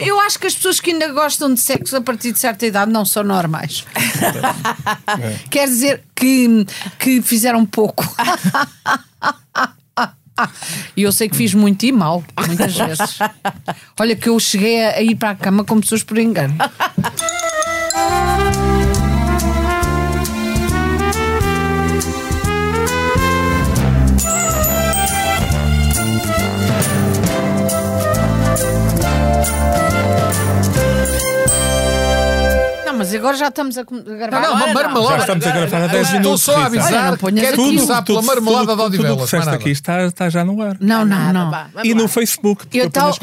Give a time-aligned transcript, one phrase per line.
[0.00, 2.90] eu acho que as pessoas que ainda gostam de sexo a partir de certa idade
[2.90, 3.84] não são normais.
[5.50, 6.66] Quer dizer que,
[6.98, 8.04] que fizeram pouco.
[10.96, 13.18] E eu sei que fiz muito e mal, muitas vezes.
[13.98, 16.54] Olha, que eu cheguei a ir para a cama com pessoas por engano.
[33.00, 34.30] Mas agora já estamos a, gravar.
[34.30, 35.18] Não, não, uma Já marmelada.
[35.20, 36.42] estamos a gravar há 10 Estou minutos.
[36.42, 38.96] só a avisar Olha, não que quero começar pela marmelada de tudo, tudo o que
[38.96, 39.24] Odivelas.
[39.30, 40.76] disseste aqui está, está já no ar.
[40.80, 41.50] Não, não, não.
[41.50, 42.66] Vá, vamos E no Facebook.
[42.78, 43.18] eu Vamos,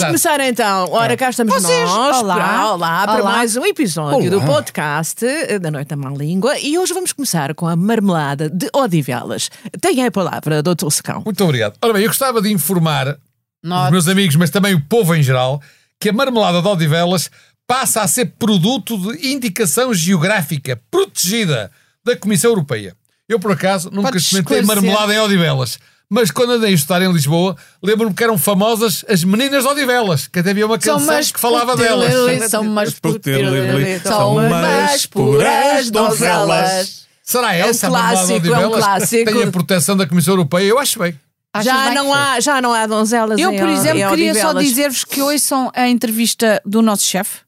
[0.00, 0.40] começar.
[0.40, 0.88] então.
[0.90, 2.16] Ora, cá estamos Vocês, nós.
[2.22, 2.72] olá.
[2.72, 6.58] olá, para mais um episódio do podcast eh, da Noite à Má Língua.
[6.58, 9.50] E hoje vamos começar com a marmelada de Odivelas.
[9.80, 11.22] Tem a palavra, doutor Secão.
[11.24, 11.74] Muito obrigado.
[11.82, 13.16] Ora bem, eu gostava de informar
[13.62, 13.84] Note.
[13.86, 15.60] os meus amigos, mas também o povo em geral,
[16.00, 17.30] que a marmelada de Odivelas
[17.66, 21.70] passa a ser produto de indicação geográfica protegida
[22.04, 22.94] da Comissão Europeia.
[23.28, 24.84] Eu, por acaso, nunca Podes experimentei esclarecer?
[24.90, 25.78] marmelada em Odivelas.
[26.10, 30.28] Mas quando andei a estudar em Lisboa, lembro-me que eram famosas as meninas de Odivelas,
[30.28, 32.50] que até havia uma canção que falava delas.
[32.50, 37.02] São umas putilili, São umas puras donzelas.
[37.22, 38.84] Será essa É um a marmelada de clássico, é um Odivelas?
[38.84, 39.32] clássico.
[39.32, 40.64] Tem a proteção da Comissão Europeia?
[40.66, 41.18] Eu acho bem.
[41.54, 41.94] Achas Já bem?
[41.94, 44.64] não, há, já não há donzelas Eu, em por exemplo, em queria só Odivelas.
[44.66, 47.38] dizer-vos que ouçam a entrevista do nosso chefe,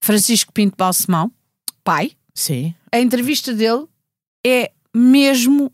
[0.00, 1.30] Francisco Pinto Balsemão,
[1.84, 2.12] pai.
[2.34, 2.74] Sim.
[2.92, 3.84] A entrevista dele
[4.46, 5.72] é mesmo.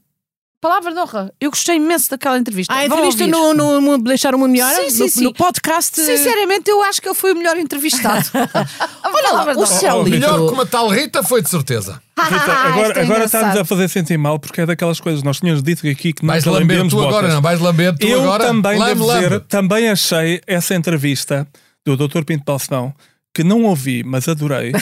[0.61, 1.31] Palavra de honra.
[1.39, 2.73] Eu gostei imenso daquela entrevista.
[2.73, 4.73] Há Vão entrevista no, no, no Deixar o Mundo Melhor?
[4.75, 5.25] Sim, sim, no, sim.
[5.25, 6.01] no podcast.
[6.01, 8.25] Sinceramente, eu acho que ele foi o melhor entrevistado.
[9.05, 10.03] Olha lá, o Oh, Célio.
[10.05, 12.01] Rita, Melhor que uma tal Rita foi de certeza.
[12.19, 15.23] Rita, Isto agora, é agora estamos a fazer sentir mal porque é daquelas coisas.
[15.23, 17.35] Nós tínhamos dito aqui que nós lambemos tu agora, botas.
[17.35, 17.43] não?
[17.43, 18.47] Vais lamber tu Eu agora?
[18.47, 19.45] também Lambe, devo dizer, lambe.
[19.47, 21.47] também achei essa entrevista
[21.85, 22.25] do Dr.
[22.25, 22.95] Pinto Balsemão
[23.35, 24.73] que não ouvi, mas adorei.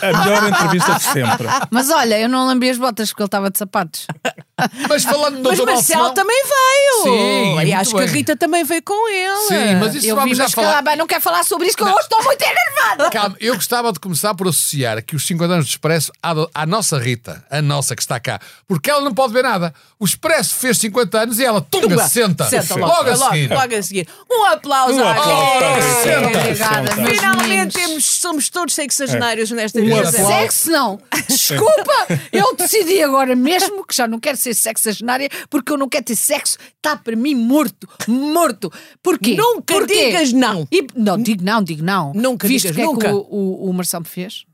[0.00, 1.46] A melhor entrevista de sempre.
[1.70, 4.06] Mas olha, eu não lambi as botas porque ele estava de sapatos.
[4.88, 5.64] Mas falando do Mas Dr.
[5.66, 7.02] Marcelo Balsemão- também veio.
[7.02, 8.08] Sim, e muito acho que a bem.
[8.14, 9.40] Rita também veio com ele.
[9.48, 10.96] Sim, mas isso eu vi, vamos já mas falar.
[10.96, 13.10] não quero falar sobre isso, que eu estou muito enervada.
[13.10, 16.50] Calma, eu gostava de começar por associar aqui os 50 anos do Expresso à, do-
[16.54, 19.74] à nossa Rita, a nossa que está cá, porque ela não pode ver nada.
[20.00, 22.44] O Expresso fez 50 anos e ela, tunga, Tumba, senta.
[22.48, 23.50] Senta logo, logo, a seguir.
[23.50, 24.08] Logo a seguir.
[24.30, 25.14] Um aplauso Um à.
[26.26, 30.08] Obrigada, Finalmente temos, somos todos sexagenários nesta Um vida.
[30.08, 30.26] aplauso.
[30.26, 30.98] Sexo não.
[31.28, 36.04] Desculpa, eu decidi agora mesmo que já não quero ser sexagenária porque eu não quero
[36.04, 36.56] ter sexo.
[36.76, 37.86] Está para mim morto.
[38.08, 38.72] Morto.
[39.02, 39.34] Porquê?
[39.36, 40.06] Nunca Porquê?
[40.06, 40.66] digas não.
[40.72, 42.12] E- não, digo não, digo não.
[42.14, 43.06] Nunca Viste digas o que nunca.
[43.08, 43.26] é que o,
[43.66, 44.44] o, o Marcelo me fez?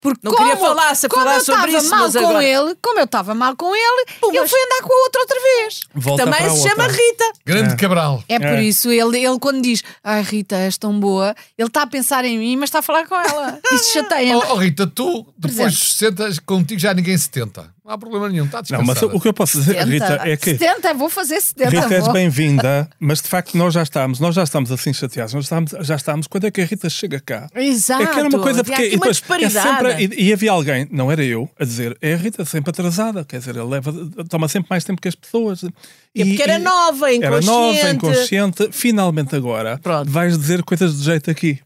[0.00, 2.18] Porque Não como, queria falar- se como falar eu sobre estava isso, mal mas com
[2.20, 5.40] agora- ele, como eu estava mal com ele, ele foi andar com a outra outra
[5.40, 5.80] vez.
[5.94, 6.86] Volta Também se chama.
[6.86, 7.32] Rita.
[7.44, 8.24] Grande Cabral.
[8.28, 8.62] É por É.
[8.62, 12.38] isso, ele, ele quando diz Ai Rita, és tão boa, ele está a pensar em
[12.38, 13.58] mim, mas está a falar com ela.
[13.72, 14.38] Isso chateia.
[14.38, 15.70] Oh, oh, Rita, tu, depois exemplo.
[15.72, 17.70] dos 60, contigo já ninguém se tenta.
[17.84, 20.50] Não há problema nenhum, está Não, mas o que eu posso dizer, Rita, é que
[20.50, 21.70] 70, vou fazer 70.
[21.70, 25.44] Rita, és bem-vinda, mas de facto nós já estamos, nós já estamos assim chateados, nós
[25.44, 27.48] estamos, já estamos, quando é que a Rita chega cá?
[27.54, 28.02] Exato.
[28.02, 30.86] É que era uma coisa porque e uma depois, é sempre, e, e havia alguém,
[30.90, 33.92] não era eu, a dizer é a Rita sempre atrasada, quer dizer, ela leva,
[34.28, 35.64] toma sempre mais tempo que as pessoas.
[35.64, 37.94] É porque era nova, Era nova, inconsciente.
[37.94, 38.68] inconsciente.
[38.72, 40.10] Finalmente agora Pronto.
[40.10, 41.60] vais dizer coisas de jeito aqui.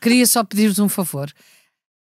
[0.00, 1.32] Queria só pedir-vos um favor.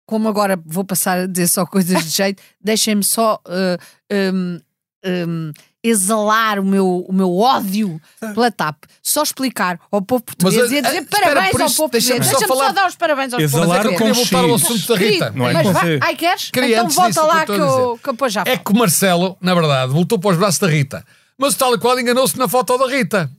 [0.06, 4.60] Como agora vou passar a dizer só coisas de jeito, deixem-me só uh, um,
[5.04, 5.52] um,
[5.82, 8.00] exalar o meu, o meu ódio
[8.34, 8.84] pela TAP.
[9.02, 12.04] Só explicar ao povo português Mas, e a eh, dizer espera, parabéns ao povo português.
[12.06, 14.38] deixa-me só só, falar- dar os parabéns Exalar é que eu povos queria com voltar
[14.52, 14.64] ao X.
[14.64, 15.18] assunto da Rita.
[15.18, 15.98] Querido, Não é mas vai, C.
[16.02, 16.50] ai, queres?
[16.50, 18.58] Queria, então volta o lá que eu, que depois já É falo.
[18.64, 21.04] que o Marcelo, na verdade, voltou para os braços da Rita.
[21.38, 23.30] Mas o tal e qual enganou-se na foto da Rita.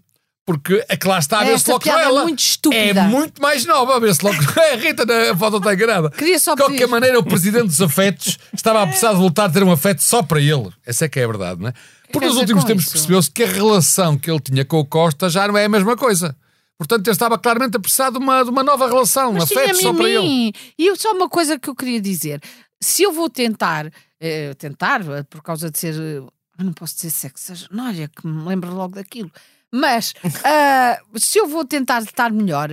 [0.46, 2.24] Porque a que lá está a ver-se logo é ela.
[2.24, 3.00] muito estúpida.
[3.02, 4.36] É muito mais nova a ver-se logo.
[4.59, 6.09] É a Rita, na foto está enganada.
[6.09, 9.46] Queria só de qualquer pedir- maneira, o presidente dos afetos estava a precisar de voltar
[9.46, 10.70] a ter um afeto só para ele.
[10.86, 11.74] Essa é que é a verdade, não é?
[12.12, 15.48] Porque nos últimos tempos percebeu-se que a relação que ele tinha com o Costa já
[15.48, 16.36] não é a mesma coisa.
[16.78, 19.94] Portanto, ele estava claramente a precisar de uma, de uma nova relação, um afeto só
[19.94, 20.52] para ele.
[20.78, 22.41] E só uma coisa que eu queria dizer.
[22.82, 23.90] Se eu vou tentar,
[24.20, 25.94] eh, tentar, eh, por causa de ser.
[25.96, 26.17] eh,
[26.59, 29.32] eu não posso dizer sexo, não, olha, que me lembro logo daquilo.
[29.73, 30.14] Mas
[30.46, 32.70] ah, se eu vou tentar estar melhor,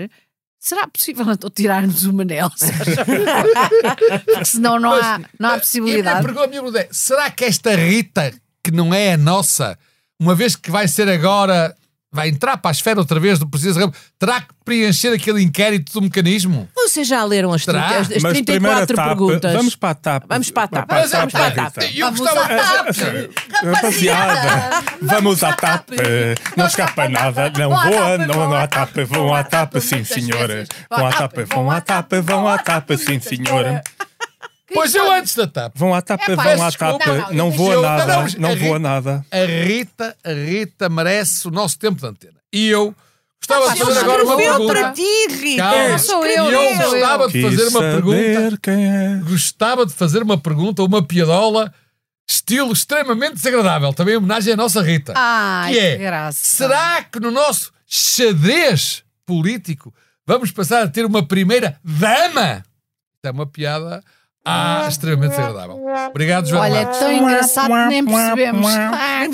[0.59, 2.51] será possível então tirarmos o Manel?
[4.27, 6.23] Porque senão não há, não há E a possibilidade.
[6.23, 8.33] pergunta, a minha pergunta é: será que esta Rita,
[8.63, 9.79] que não é a nossa,
[10.19, 11.75] uma vez que vai ser agora
[12.13, 15.43] vai entrar para a esfera outra vez do Presidente da República, terá que preencher aquele
[15.43, 16.69] inquérito do mecanismo?
[16.75, 17.89] Vocês já leram as, Será?
[17.89, 19.53] 30, as, as Mas primeira 34 etapa, perguntas?
[19.55, 20.25] vamos para a TAP.
[20.29, 20.93] Vamos para a TAP.
[20.93, 21.77] A Vamos para a TAP.
[21.95, 22.49] Eu Vamos gostava.
[23.63, 25.89] Rapaziada, vamos à TAP.
[26.57, 27.51] Não escapa nada.
[27.57, 28.97] Não Vão à voa, não, à à TAP.
[29.07, 30.67] Vão à TAP, sim, vezes.
[30.91, 33.83] Vão à TAP, vão à TAP, vão à TAP, sim, senhora.
[34.73, 35.73] Pois eu antes da TAP.
[35.77, 36.99] Vão à TAP, Epá, vão à desculpa.
[36.99, 37.07] TAP.
[37.09, 38.07] Não, não, Não voa eu- nada,
[38.39, 39.27] não, a voa Rita- nada.
[39.31, 42.35] A Rita, a Rita merece o nosso tempo de antena.
[42.53, 42.95] E eu
[43.41, 44.73] gostava de fazer agora uma pergunta.
[44.73, 45.63] para ti, Rita.
[45.63, 45.89] Calma.
[45.89, 46.91] Não sou eu, E eu não sou eu.
[47.01, 48.35] gostava de fazer Quis uma pergunta.
[48.35, 49.21] saber quem é.
[49.29, 51.73] Gostava de fazer uma pergunta, uma piadola,
[52.29, 53.93] estilo extremamente desagradável.
[53.93, 55.15] Também em homenagem à nossa Rita.
[55.17, 56.39] Ai, que é, graça.
[56.45, 59.93] será que no nosso xadrez político
[60.27, 62.63] vamos passar a ter uma primeira dama?
[63.15, 64.03] Isto é uma piada
[64.45, 65.85] ah, extremamente desagradável.
[66.09, 66.63] Obrigado, João.
[66.63, 68.67] Olha, é tão engraçado que nem percebemos.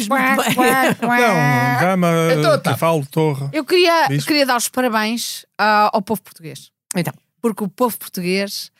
[0.09, 2.09] Não, dama
[2.39, 3.49] Então que falo torre.
[3.53, 4.25] Eu queria, Diz.
[4.25, 6.71] queria dar os parabéns ah, ao povo português.
[6.95, 7.15] Então.
[7.41, 8.71] Porque o povo português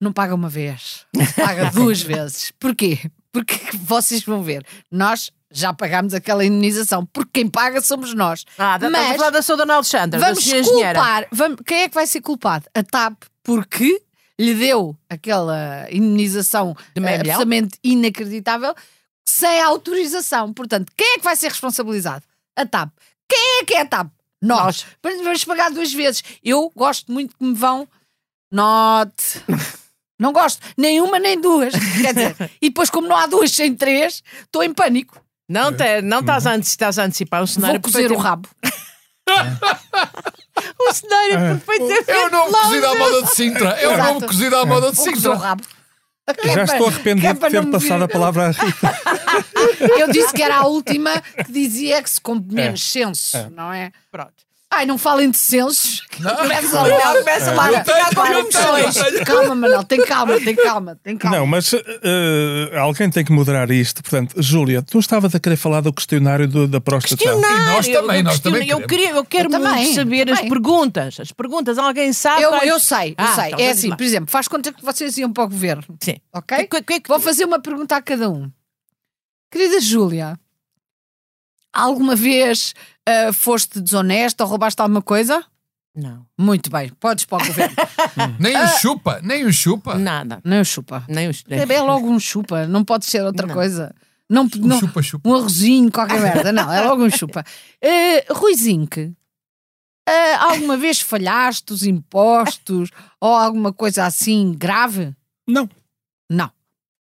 [0.00, 1.06] não paga uma vez,
[1.36, 2.52] paga duas vezes.
[2.58, 2.98] Porquê?
[3.32, 8.44] Porque vocês vão ver, nós já pagámos aquela indenização, porque quem paga somos nós.
[8.58, 10.94] Ah, da, Mas- falar da sua Dona Alexandra, da Vamos engenheira.
[10.98, 12.66] culpar, vamos- quem é que vai ser culpado?
[12.74, 14.02] A TAP, porque
[14.38, 17.34] lhe deu aquela indenização De meio milhão?
[17.34, 18.74] absolutamente inacreditável
[19.24, 20.52] sem autorização.
[20.52, 22.24] Portanto, quem é que vai ser responsabilizado?
[22.56, 22.90] A TAP.
[23.28, 24.08] Quem é que é a TAP?
[24.42, 24.84] Nós.
[25.02, 26.22] Mas Vamos pagar duas vezes.
[26.42, 27.86] Eu gosto muito que me vão.
[28.50, 29.42] Note.
[30.18, 30.60] Não gosto.
[30.76, 31.72] Nem uma nem duas.
[32.00, 35.20] Quer dizer, e depois, como não há duas sem três, estou em pânico.
[35.48, 37.80] Não, te, não estás, a, estás a antecipar o cenário.
[37.82, 38.16] Vou cozer o
[41.00, 41.58] perfeitamente- rabo.
[41.58, 43.78] O cenário perfeitamente Eu não me cozido à moda de Sintra.
[43.80, 44.26] Eu não me Exato.
[44.26, 45.58] cozido à moda de o Sintra.
[46.54, 49.00] Já estou arrependido de ter passado a palavra à Rita.
[49.98, 53.90] Eu disse que era a última que dizia que se com menos senso, não é?
[54.10, 54.32] Pronto.
[54.74, 56.00] Ai, não falem de sensos.
[56.16, 58.94] Começa começa lá a ficar tenho, com eu emoções.
[58.94, 59.24] tenho, eu tenho.
[59.26, 61.36] Calma, Manel, tem calma, tem calma, tem calma.
[61.36, 64.02] Não, mas eh, alguém tem que moderar isto.
[64.02, 67.16] Portanto, Júlia, tu estavas a querer falar do questionário do- da próstata.
[67.16, 67.56] Questionário.
[67.62, 70.36] E nós também, eu nós também Eu, queria, eu quero Eu muito também, saber as
[70.38, 70.50] também.
[70.50, 71.20] perguntas.
[71.20, 72.40] As perguntas, alguém sabe?
[72.42, 73.46] Eu, quais- eu sei, eu Ah, sei.
[73.48, 73.96] então é assim, lá.
[73.96, 76.16] por exemplo, faz conta que vocês iam para o governo, Sim.
[76.32, 76.66] ok?
[76.66, 78.50] Que- que- que- Vou fazer uma pergunta a cada um.
[79.50, 80.38] Querida Júlia,
[81.74, 82.74] alguma vez
[83.08, 85.44] ah, foste desonesta ou roubaste alguma coisa?
[85.94, 87.76] Não, Muito bem, podes para o governo.
[88.40, 89.94] Nem um chupa, nem um chupa.
[89.98, 90.40] nada.
[90.42, 91.04] Não chupa.
[91.06, 91.44] Nem os...
[91.50, 93.54] É bem logo um chupa, não pode ser outra Não.
[93.54, 93.94] coisa.
[94.28, 95.28] Não, Um não, chupa-chupa.
[95.28, 96.50] um arrozinho, qualquer merda.
[96.50, 97.44] Não, é logo um chupa.
[97.84, 98.54] Uh, Rui
[100.08, 102.88] uh, alguma vez falhaste os impostos
[103.20, 105.14] ou alguma coisa assim grave?
[105.46, 105.68] Não.
[106.30, 106.50] Não.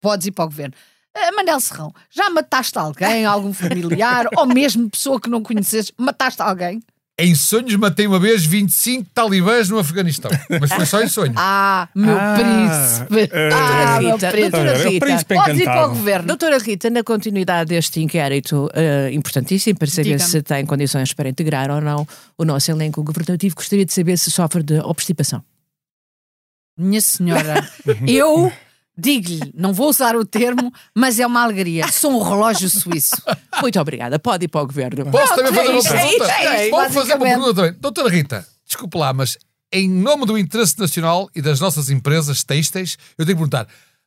[0.01, 0.75] Podes ir para o governo.
[1.17, 5.93] Uh, Manel Serrão, já mataste alguém, algum familiar ou mesmo pessoa que não conheces?
[5.99, 6.81] Mataste alguém?
[7.19, 10.31] Em sonhos matei uma vez 25 talibãs no Afeganistão.
[10.59, 11.35] Mas foi só em sonho.
[11.37, 12.35] Ah, meu Ah,
[13.07, 13.29] príncipe.
[13.37, 14.51] eh, ah, meu Rita, príncipe.
[14.57, 15.89] doutora Rita, príncipe Podes ir para o encantado.
[15.99, 16.27] governo.
[16.29, 21.71] Doutora Rita, na continuidade deste inquérito eh, importantíssimo para saber se tem condições para integrar
[21.71, 22.07] ou não
[22.39, 25.45] o nosso elenco governativo, gostaria de saber se sofre de obstipação.
[26.79, 27.69] Minha senhora,
[28.09, 28.51] eu
[29.00, 31.91] digo-lhe, não vou usar o termo, mas é uma alegria.
[31.91, 33.17] Sou um relógio suíço.
[33.61, 34.19] Muito obrigada.
[34.19, 35.11] Pode ir para o governo.
[35.11, 36.32] Posso também fazer uma isto, é pergunta?
[36.32, 37.73] é Posso fazer uma pergunta também?
[37.81, 39.38] Doutora Rita, desculpe lá, mas
[39.73, 43.67] em nome do interesse nacional e das nossas empresas têxteis, eu tenho que perguntar: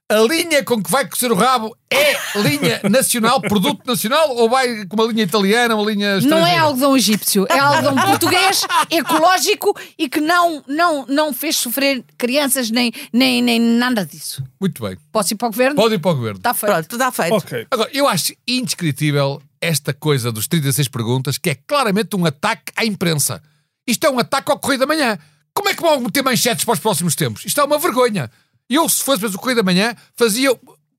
[0.10, 4.86] a linha com que vai cozer o rabo é linha nacional, produto nacional, ou vai
[4.86, 6.62] com uma linha italiana, uma linha Não é estrangeira?
[6.62, 8.62] algodão egípcio, é algodão português,
[8.92, 14.44] ecológico e que não, não, não fez sofrer crianças nem, nem, nem nada disso.
[14.60, 14.98] Muito bem.
[15.12, 15.76] Posso ir para o governo?
[15.76, 16.38] Pode ir para o governo.
[16.38, 16.72] Está feito.
[16.72, 17.34] Pronto, está feito.
[17.36, 17.68] Ok.
[17.72, 22.86] Agora, eu acho indescritível esta coisa dos 36 perguntas, que é claramente um ataque à
[22.86, 23.42] imprensa.
[23.88, 25.18] Isto é um ataque ao Correio da Manhã.
[25.54, 27.46] Como é que vão meter manchetes para os próximos tempos?
[27.46, 28.30] Isto é uma vergonha.
[28.70, 30.50] Eu, se fosse mais o Correio da Manhã, fazia,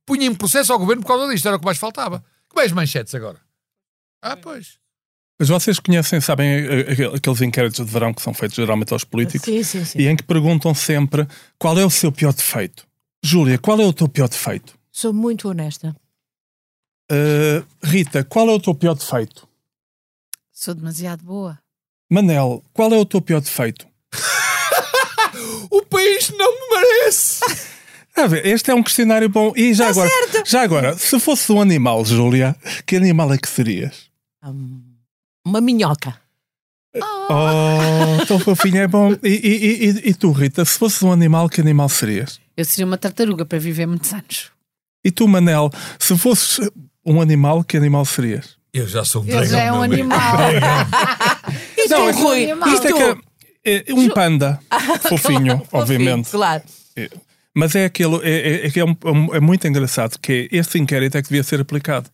[0.06, 1.46] punha em processo ao governo por causa disto.
[1.46, 2.24] Era o que mais faltava.
[2.48, 3.40] Como é as manchetes agora?
[4.22, 4.78] Ah, pois.
[5.38, 9.44] Mas vocês conhecem, sabem, aqu- aqueles inquéritos de verão que são feitos geralmente aos políticos
[9.44, 9.98] Sim, sim, sim.
[9.98, 11.26] e em que perguntam sempre
[11.58, 12.86] qual é o seu pior defeito.
[13.24, 14.78] Júlia, qual é o teu pior defeito?
[14.92, 15.96] Sou muito honesta.
[17.10, 19.48] Uh, Rita, qual é o teu pior defeito?
[20.52, 21.58] Sou demasiado boa.
[22.10, 23.86] Manel, qual é o teu pior defeito?
[25.70, 27.40] O país não me merece!
[28.16, 29.52] A ver, este é um questionário bom.
[29.56, 30.10] E já agora,
[30.46, 32.54] já agora, se fosse um animal, Júlia,
[32.86, 34.04] que animal é que serias?
[34.44, 34.82] Hum,
[35.44, 36.14] uma minhoca.
[36.96, 39.12] Oh, tão fofinho, é bom.
[39.14, 42.38] E, e- e- e tu, Rita, se fosse um animal, que animal serias?
[42.56, 44.52] Eu seria uma tartaruga para viver muitos anos.
[45.04, 46.60] E tu, Manel, se fosses
[47.04, 48.56] um animal, que animal serias?
[48.72, 49.82] Eu já sou um Ele já é um dragão.
[49.82, 50.36] animal.
[51.90, 52.42] Não, é que- Rui,
[52.72, 53.20] isto é que
[53.90, 54.60] um panda
[55.08, 56.30] fofinho, obviamente.
[56.30, 56.62] Claro.
[56.96, 57.08] É.
[57.54, 61.22] Mas é aquilo, é, é, é é, um- é muito engraçado que este inquérito é
[61.22, 62.10] que devia ser aplicado.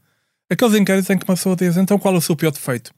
[0.50, 2.92] Aqueles inquéritos em que uma pessoa diz, então qual é o seu pior defeito?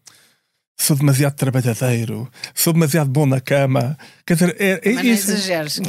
[0.79, 3.97] Sou demasiado trabalhadeiro, sou demasiado bom na cama.
[4.27, 5.31] Quer dizer, é, é Mas não isso.
[5.31, 5.81] exageres.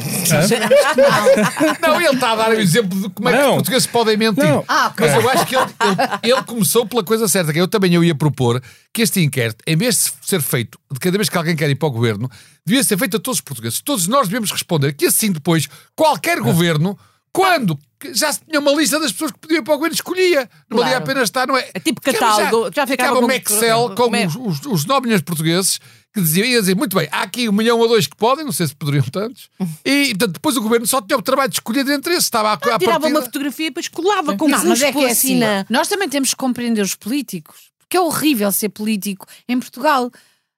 [1.80, 3.48] Não, ele está a dar o exemplo de como é que Não.
[3.50, 4.44] os portugueses podem mentir.
[4.44, 4.64] Não.
[4.68, 4.92] Ah.
[4.98, 8.04] Mas eu acho que ele, ele- ele começou pela coisa certa, que eu também eu
[8.04, 8.62] ia propor
[8.92, 11.74] que este inquérito, em vez de ser feito de cada vez que alguém quer ir
[11.74, 12.30] para o governo,
[12.64, 13.80] devia ser feito a todos os portugueses.
[13.80, 16.96] Todos nós devemos responder que assim depois, qualquer governo,
[17.32, 17.76] quando
[18.12, 20.50] já se tinha uma lista das pessoas que podiam ir para o governo, escolhia.
[20.68, 21.04] Não valia a Claro.
[21.06, 21.70] pena estar, não é?
[21.72, 24.26] É tipo catálogo, já ficava ficava um Excel com é?
[24.26, 25.78] os, os, os 9 milhões de portugueses
[26.12, 28.52] que diziam, ia dizer, muito bem, há aqui um milhão ou dois que podem, não
[28.52, 29.48] sei se poderiam tantos,
[29.84, 32.52] e portanto, depois o governo só tinha o trabalho de escolher entre esses, estava à,
[32.52, 33.08] à Tirava partida.
[33.08, 35.38] uma fotografia e depois colava com Não, mas é que é assim.
[35.38, 35.66] na...
[35.68, 37.72] Nós também temos que compreender os políticos.
[37.80, 40.10] Porque é horrível ser político em Portugal.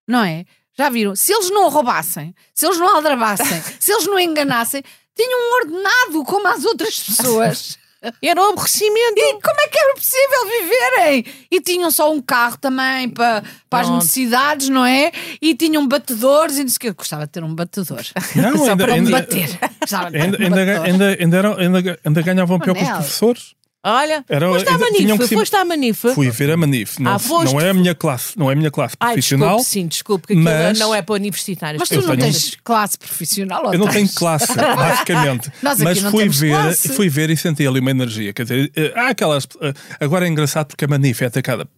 [0.07, 0.45] Não é?
[0.79, 1.17] Já viram?
[1.17, 4.83] Se eles não roubassem, se eles não aldrabassem, se eles não enganassem,
[5.17, 7.79] tinham um ordenado como as outras pessoas.
[8.23, 9.15] Era um aborrecimento.
[9.17, 11.25] E como é que era possível viverem?
[11.51, 14.03] E tinham só um carro também para, para as Pronto.
[14.03, 15.11] necessidades, não é?
[15.43, 16.89] E tinham batedores e não sei o que.
[16.91, 18.03] Eu gostava de ter um batedor.
[18.37, 19.59] Não, Só ainda- para me ainda- bater.
[19.81, 20.85] Gostava de ter Ainda, um ainda, batedor.
[20.85, 23.01] ainda, ainda, eram- ainda, ainda ganhavam pior que os Manel.
[23.03, 23.55] professores.
[23.89, 26.15] Olha, Era- foste à ainda tinham Manifa, que se- foste à Manifa.
[26.15, 26.99] Fui ver a Manif.
[27.01, 27.53] Não, Ah, foste?
[27.53, 29.49] não é a minha classe, não é a minha classe Ai, profissional.
[29.57, 31.79] desculpe, sim, desculpe, que aquilo mas- não é para universitários.
[31.79, 33.67] Mas tu Eu não tenho um- tens classe profissional?
[33.67, 35.53] ou Eu não tenho classe, basicamente.
[35.63, 36.89] Nós aqui Mas não fui temos ver, classe.
[36.91, 38.33] fui ver e senti ali uma energia.
[38.33, 39.47] Quer dizer, eh, há aquelas.
[39.63, 41.69] eh, Agora é engraçado porque a Manif é atacada.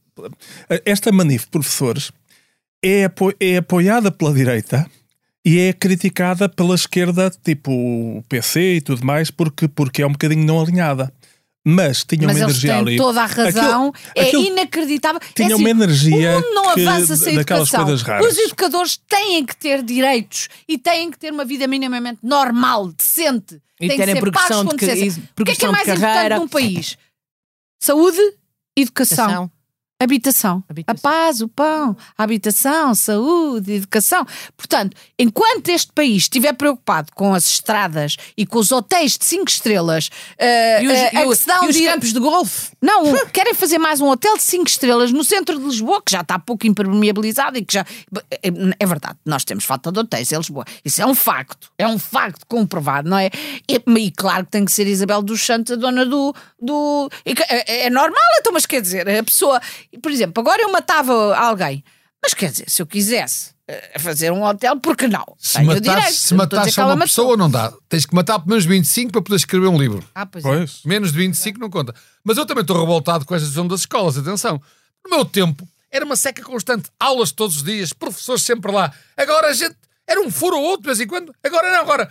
[0.71, 2.11] Eh, Esta Manif, professores,
[2.83, 4.87] é, apo- é apoiada pela direita
[5.45, 10.13] e é criticada pela esquerda, tipo o PC e tudo mais, porque, porque é um
[10.13, 11.13] bocadinho não alinhada.
[11.71, 12.97] Mas tinha Mas uma energia ali.
[12.97, 13.89] toda a razão.
[13.89, 15.21] Aquilo- é aquilo- inacreditável.
[15.35, 17.85] tinha é uma energia O mundo não que- avança sem daquelas educação.
[17.85, 18.27] coisas raras.
[18.27, 23.61] Os educadores têm que ter direitos e têm que ter uma vida minimamente normal, decente.
[23.81, 25.21] E Têm terem que ser progressão pagos com de ca- decência.
[25.21, 26.37] e O que é que é mais carreira.
[26.37, 26.97] importante num país?
[27.81, 28.19] Saúde,
[28.77, 29.25] educação.
[29.27, 29.51] Educação.
[30.01, 30.63] Habitação.
[30.69, 30.97] Habitação.
[30.97, 34.25] A paz, o pão, a habitação, saúde, educação.
[34.57, 39.51] Portanto, enquanto este país estiver preocupado com as estradas e com os hotéis de 5
[39.51, 42.71] estrelas, eh, E os, eh, e os- e os campos de golfe.
[42.81, 46.21] não, querem fazer mais um hotel de 5 estrelas no centro de Lisboa, que já
[46.21, 47.85] está pouco impermeabilizado e que já.
[48.31, 50.65] É, é verdade, nós temos falta de hotéis em Lisboa.
[50.85, 51.73] Isso é um facto.
[51.77, 53.31] É um facto comprovado, não é?
[53.69, 56.33] E, e claro que tem que ser Isabel dos Santos, a dona do.
[56.63, 59.61] do é, é normal, então, mas quer dizer, a pessoa.
[60.03, 61.85] Por exemplo, agora eu matava alguém.
[62.23, 65.25] Mas quer dizer, se eu quisesse eh, fazer um hotel, por que não?
[65.39, 66.15] Se Tenho o matar, direito.
[66.15, 66.35] se só
[66.83, 67.07] uma matou.
[67.07, 67.73] pessoa, não dá.
[67.89, 70.05] Tens que matar pelo menos 25 para poder escrever um livro.
[70.15, 70.49] Ah, pois é.
[70.49, 70.81] Pois.
[70.85, 71.95] Menos de 25 não conta.
[72.25, 74.19] Mas eu também estou revoltado com esta decisão das escolas.
[74.19, 74.61] Atenção.
[75.05, 76.91] No meu tempo, era uma seca constante.
[76.99, 78.93] Aulas todos os dias, professores sempre lá.
[79.17, 79.77] Agora a gente.
[80.07, 81.33] Era um furo ou outro de vez em quando.
[81.45, 82.11] Agora não, agora.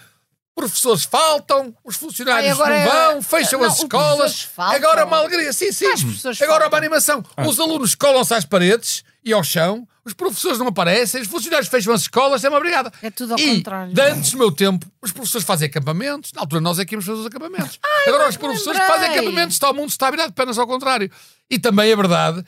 [0.57, 4.17] Professores faltam, os funcionários Ai, agora não é- vão, fecham não, as os escolas.
[4.17, 4.75] professores faltam.
[4.75, 5.53] Agora é uma alegria.
[5.53, 5.85] Sim, sim.
[5.85, 6.67] Agora é faltam.
[6.69, 7.23] uma animação.
[7.47, 9.87] Os alunos colam-se às paredes e ao chão.
[10.03, 12.91] Os professores não aparecem, os funcionários fecham as escolas, é uma obrigada.
[13.03, 13.93] É tudo ao e, contrário.
[13.93, 16.31] de antes do meu tempo, os professores fazem acampamentos.
[16.33, 17.77] Na altura, nós é que íamos fazer os acampamentos.
[18.07, 19.19] Agora, os professores que fazem lembrei.
[19.19, 21.11] acampamentos, está o mundo está virado de pernas ao contrário.
[21.51, 22.43] E também é verdade,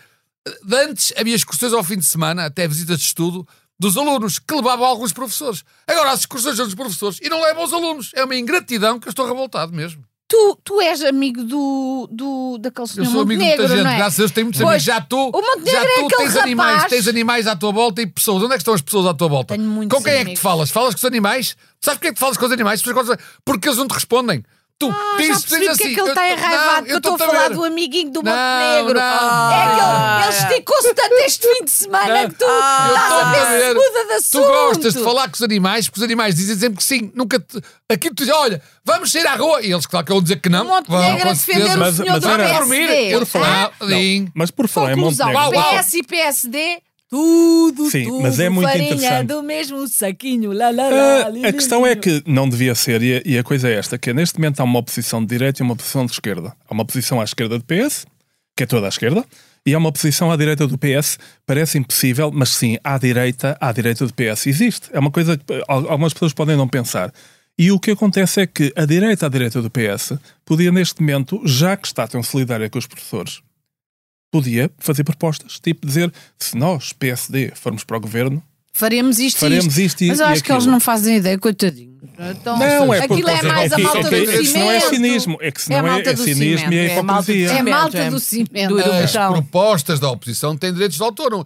[0.63, 3.47] de antes havia excursões ao fim de semana, até visitas de estudo,
[3.79, 5.63] dos alunos que levavam alguns professores.
[5.87, 8.11] Agora, as excursões são dos professores e não levam os alunos.
[8.13, 10.03] É uma ingratidão que eu estou revoltado mesmo.
[10.27, 13.95] Tu, tu és amigo do, do, daquele Eu senhor sou amigo de muita gente, é?
[13.97, 14.83] graças a Deus tenho muitos Pois, amigos.
[14.83, 15.31] Já tu,
[15.65, 18.43] já é tu aquele tens animais, rapaz- tens animais à tua volta e pessoas.
[18.43, 19.55] Onde é que estão as pessoas à tua volta?
[19.57, 20.39] Tenho muitos com quem é que amigos.
[20.39, 20.69] te falas?
[20.69, 21.57] Falas com os animais?
[21.81, 22.81] Sabes porquê é que te falas com os animais?
[23.43, 24.43] Porque eles não te respondem.
[24.79, 26.97] Tu Ah, já dizes percebi porque é assim, que ele está enraivado, não, que eu
[26.99, 27.55] estou a falar ver.
[27.55, 28.93] do amiguinho do Não, Montenegro.
[28.97, 29.51] não.
[29.51, 32.29] É que ele, ele esticou-se tanto este fim de semana Não.
[32.29, 32.57] que tu Eu
[32.87, 33.73] estás a estou ver a se ver.
[33.75, 34.47] muda de Tu assunto.
[34.47, 37.11] gostas de falar com os animais, porque os animais dizem sempre que sim.
[37.13, 37.61] Nunca te...
[37.89, 39.61] Aqui tu dizes, olha, vamos sair à rua.
[39.61, 40.63] E eles, claro, que vão dizer que não.
[40.65, 42.87] O Montenegro vão, a defender o Mas- senhor mas do era- dormir.
[42.87, 43.17] PSD.
[43.17, 44.27] Por falar- Não, sim.
[44.33, 45.51] Mas por falar em Montenegro.
[45.51, 49.27] PS e PSD, tudo, Sim, tudo, mas é muito farinha interessante.
[49.27, 50.51] do mesmo saquinho.
[50.53, 53.67] Lá, lá, lá, a questão é que não devia ser, e a, e a coisa
[53.69, 56.55] é esta: que neste momento há uma oposição de direita e uma oposição de esquerda.
[56.67, 58.05] Há uma oposição à esquerda do PS,
[58.55, 59.25] que é toda a esquerda,
[59.65, 61.17] e há uma oposição à direita do PS.
[61.45, 64.89] Parece impossível, mas sim, à direita, à direita do PS existe.
[64.93, 67.11] É uma coisa que eh, al- algumas pessoas podem não pensar.
[67.57, 70.13] E o que acontece é que a direita, à direita do PS,
[70.45, 73.41] podia neste momento, já que está tão solidária com os professores,
[74.31, 79.39] podia fazer propostas, tipo dizer, se nós, PSD, formos para o governo, Faremos isto e
[79.41, 81.97] Faremos isto e- Mas eu e acho que eles não fazem ideia, coitadinho.
[82.17, 84.57] Então, Não, é aquilo porque é mais a que- malta é que- é cimento.
[84.59, 86.73] não é cinismo, é que se É a não é, é cinismo e é cimento,
[86.73, 87.59] é a malta do hipocrisia.
[87.59, 88.77] É malta é do cimento.
[88.79, 91.45] As propostas da oposição têm direitos de autor.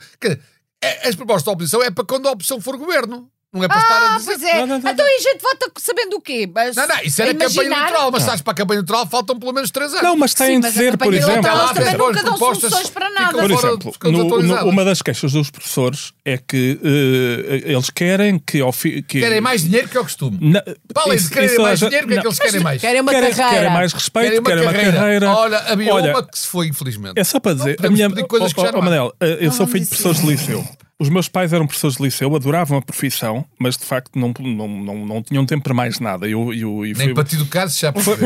[0.83, 3.27] É- as propostas da oposição é para quando a opção for governo.
[3.53, 4.31] Não é para estar a Ah, dizer.
[4.39, 4.53] pois é.
[4.61, 6.49] Não, não, não, Então e a gente vota sabendo o quê?
[6.51, 9.37] Mas Não, não, isso era campanha imaginar- eleitoral, mas estás para a campanha eleitoral faltam
[9.39, 10.01] pelo menos três anos.
[10.03, 11.31] Não, mas Sim, têm de mas a dizer, por campanha exemplo.
[11.33, 13.37] eleitoral Elas também nunca dão propostas soluções para ficam nada.
[13.37, 18.39] Por fora- exemplo, no- no- uma das queixas dos professores é que eh, eles querem
[18.39, 20.37] que, ao fi- que Querem mais dinheiro que é o costume.
[20.41, 22.31] Na, Para além de isso- querem isso mais já- dinheiro, o que é que não.
[22.31, 22.81] eles querem mais?
[22.81, 23.51] Querem uma Querem, carreira.
[23.59, 25.29] querem mais respeito, Querem querem uma carreira.
[25.31, 27.19] Olha, havia Olha, uma que se foi, infelizmente.
[27.19, 28.85] É só para dizer, a podemos minha, pedir coisas que já oh, não oh, há.
[28.85, 30.67] Manel, eh, eu sou filho de professores de liceu.
[31.03, 34.67] Os meus pais eram professores de liceu, adoravam a profissão, mas de facto não, não,
[34.69, 36.29] não, não tinham tempo para mais nada.
[36.29, 38.23] Eu, eu, e Nem foi- para ti do caso, já percebi.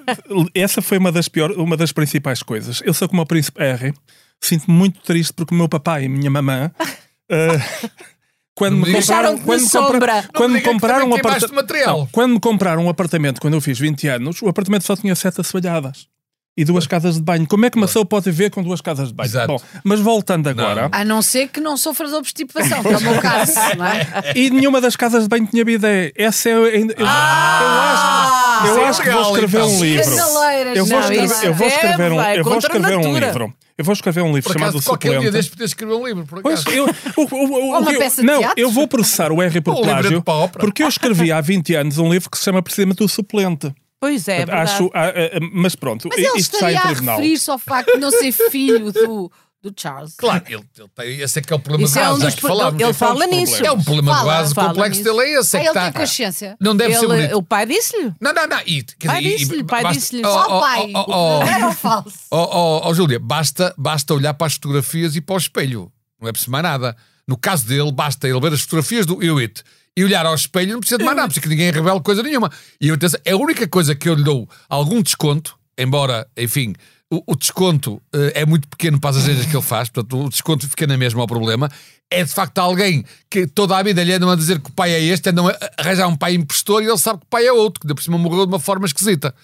[0.54, 2.80] essa foi uma das, pior, uma das principais coisas.
[2.82, 3.92] Eu sou como o príncipe R,
[4.40, 6.70] sinto-me muito triste porque o meu papai e a minha mamã.
[7.30, 7.60] eh,
[8.56, 12.88] quando me compraram, quando me compra- quando me compraram um apartamento, quando me compraram um
[12.88, 16.08] apartamento quando eu fiz 20 anos, o apartamento só tinha sete assoalhadas
[16.56, 17.46] e duas casas de banho.
[17.46, 19.26] Como é que uma pessoa pode viver com duas casas de banho?
[19.26, 19.46] Exato.
[19.48, 23.00] Bom, mas voltando agora, A não ser que não sofras de obstipação, que é o
[23.00, 24.32] meu caso, não é?
[24.36, 26.12] e nenhuma das casas de banho tinha bidé.
[26.16, 26.94] Essa é ainda.
[26.96, 28.62] Eu, Ah!
[28.66, 29.70] eu acho, eu acho que vou escrever então.
[29.74, 30.00] um livro.
[30.14, 33.54] Escaleiras, Eu vou não, escrever, eu vou é, escrever um, eu vou escrever um livro.
[33.76, 36.40] Eu vou escrever um livro Por acaso, chamado qualquer dia deste escrever um livro, por
[36.40, 36.76] Pois, acaso.
[36.76, 36.84] eu,
[37.16, 38.60] o- o- o- Ou uma eu- peça de não, teatro.
[38.60, 40.22] eu vou processar o R por plágio
[40.60, 43.74] porque eu escrevi há 20 anos um livro que se chama precisamente O Suplente.
[44.04, 44.50] Pois é, é.
[44.54, 47.92] Acho, ah, ah, ah, mas pronto, Mas ele isto em estaria a referir-se ao facto
[47.94, 49.32] de não ser filho do,
[49.62, 50.14] do Charles.
[50.18, 52.20] Claro, ele, ele tem, esse é que é o problema Isso de é base, um
[52.20, 52.80] já dos que falámos.
[52.80, 53.64] ele É fala um nisso.
[53.66, 55.16] É um problema de Fala, base, fala o complexo nisso.
[55.16, 55.56] dele é esse.
[55.56, 56.56] É Ah, que ele está, tem consciência.
[56.60, 57.36] não deve ser Ele- bonito.
[57.38, 58.12] o pai disse-lhe.
[58.20, 58.60] Não, não, não.
[58.66, 60.22] E, quer Pai dizer, e- disse-lhe, pai basta- disse-lhe.
[60.26, 62.18] Oh, Ó oh, pai, oh, oh, era ou falso?
[62.30, 65.90] Oh, oh, oh, Júlia, basta, basta olhar para as fotografias e para o espelho.
[66.20, 66.96] Não é preciso mais nada.
[67.26, 69.62] No caso dele, basta ele ver as fotografias do Eu It
[69.96, 72.50] e olhar ao espelho, não precisa de mais nada, precisa que ninguém revele coisa nenhuma.
[72.80, 76.74] E eu, atenção, é a única coisa que eu lhe dou algum desconto, embora, enfim,
[77.10, 80.28] o, o desconto eh, é muito pequeno para as agências que ele faz, portanto, o
[80.28, 81.70] desconto fica na mesma ao problema.
[82.10, 84.92] É de facto alguém que toda a vida lhe andam a dizer que o pai
[84.92, 87.52] é este, andam a arranjar um pai impostor e ele sabe que o pai é
[87.52, 89.34] outro, que de por cima morreu de uma forma esquisita.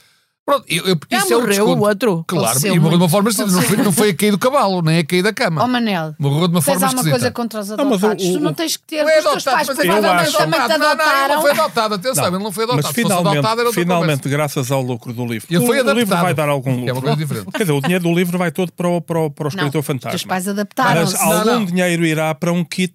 [0.50, 1.80] Pronto, eu, eu, Já isso é o morreu desconto.
[1.85, 2.25] o outro?
[2.26, 3.11] Claro, Faleceu e morreu de uma muito.
[3.12, 3.54] forma esquisita.
[3.57, 5.62] Não foi, não foi a cair do cavalo, nem a cair da cama.
[5.62, 7.11] Ó Manel, Morreu de uma tens forma alguma esquisita.
[7.11, 8.25] coisa contra os mas o- adotados?
[8.26, 10.61] o- tu não tens que ter, Não é os teus adotado, pais mas provavelmente também
[10.61, 12.83] te Não, não, não, ele não foi adotado, atenção, ele não foi adotado.
[12.83, 15.66] Mas Se fosse adotado, era finalmente, outra finalmente graças ao lucro do livro, Ele o,
[15.66, 16.22] foi o livro adaptado.
[16.22, 17.03] vai dar algum Que é uma lucro.
[17.03, 17.46] coisa diferente.
[17.53, 19.48] Quer dizer, o dinheiro do livro vai todo para o, para o, para o Não,
[19.51, 20.29] escritor os teus fantasma.
[20.29, 21.14] pais Mas adaptaram-se.
[21.14, 21.64] Não, algum não.
[21.64, 22.94] dinheiro irá para um kit,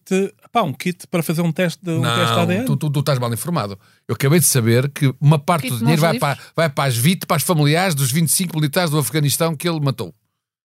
[0.51, 2.65] pá, um kit para fazer um teste de um teste Não, ADN.
[2.65, 3.77] tu, tu, tu estás mal informado.
[4.07, 6.83] Eu acabei de saber que uma parte Kit do dinheiro mãos vai para, vai para
[6.87, 10.13] as VIT, para as familiares dos 25 militares do Afeganistão que ele matou.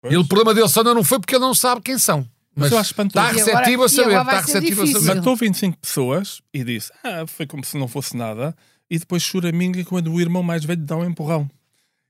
[0.02, 0.14] Pois.
[0.14, 2.28] E o problema dele só não foi porque ele não sabe quem são.
[2.56, 4.20] Mas Mas está agora- receptivo a saber.
[4.20, 5.16] Está receptivo a saber.
[5.16, 8.56] Matou 25 pessoas e disse: Ah, foi como se não fosse nada.
[8.90, 11.48] E depois choraminga quando o irmão mais velho dá um empurrão.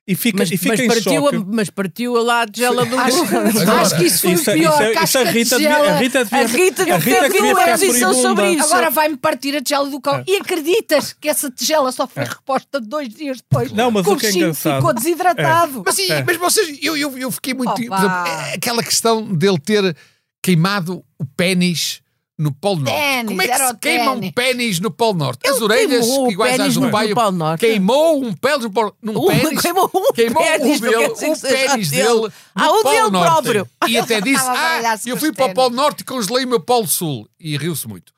[0.10, 2.86] E fica, Mas, e fica mas em partiu a, mas partiu a lá a tigela
[2.86, 4.74] do Acho, Agora, acho que isso foi Isso, o é- pior.
[4.74, 8.52] isso, é- isso a Rita devia, a Rita devia, a Rita a Rita devia sobre
[8.52, 8.66] isso.
[8.68, 10.24] Agora vai-me partir a tigela do cão.
[10.26, 13.70] E acreditas que essa tigela só foi reposta dois dias depois?
[13.74, 15.84] Não, mas o que é engraçado- ficou desidratado.
[15.86, 16.24] Mas, sim, É.
[16.24, 17.78] mas vocês, eu, eu, eu fiquei muito.
[17.78, 19.94] Exemplo, é aquela questão dele ter
[20.42, 22.00] queimado o pênis
[22.38, 22.94] no Polo Norte.
[22.96, 25.40] Ténis, Como é que se o queima um pênis no Polo Norte?
[25.48, 27.14] As Ele orelhas queimou o iguais às do no- pai.
[27.32, 27.60] Norte.
[27.62, 29.60] Queimou um pênis no Polo Num Um- pênis.
[29.62, 32.32] queimou um queimou pénis, o não dele, seja pênis dele.
[32.54, 33.32] Ah, Polo dele Norte.
[33.44, 33.70] próprio.
[33.88, 36.60] E até disse: Ah, eu fui para o ténis." Polo Norte e congelei o meu
[36.60, 37.28] Polo Sul.
[37.40, 38.14] E riu-se muito.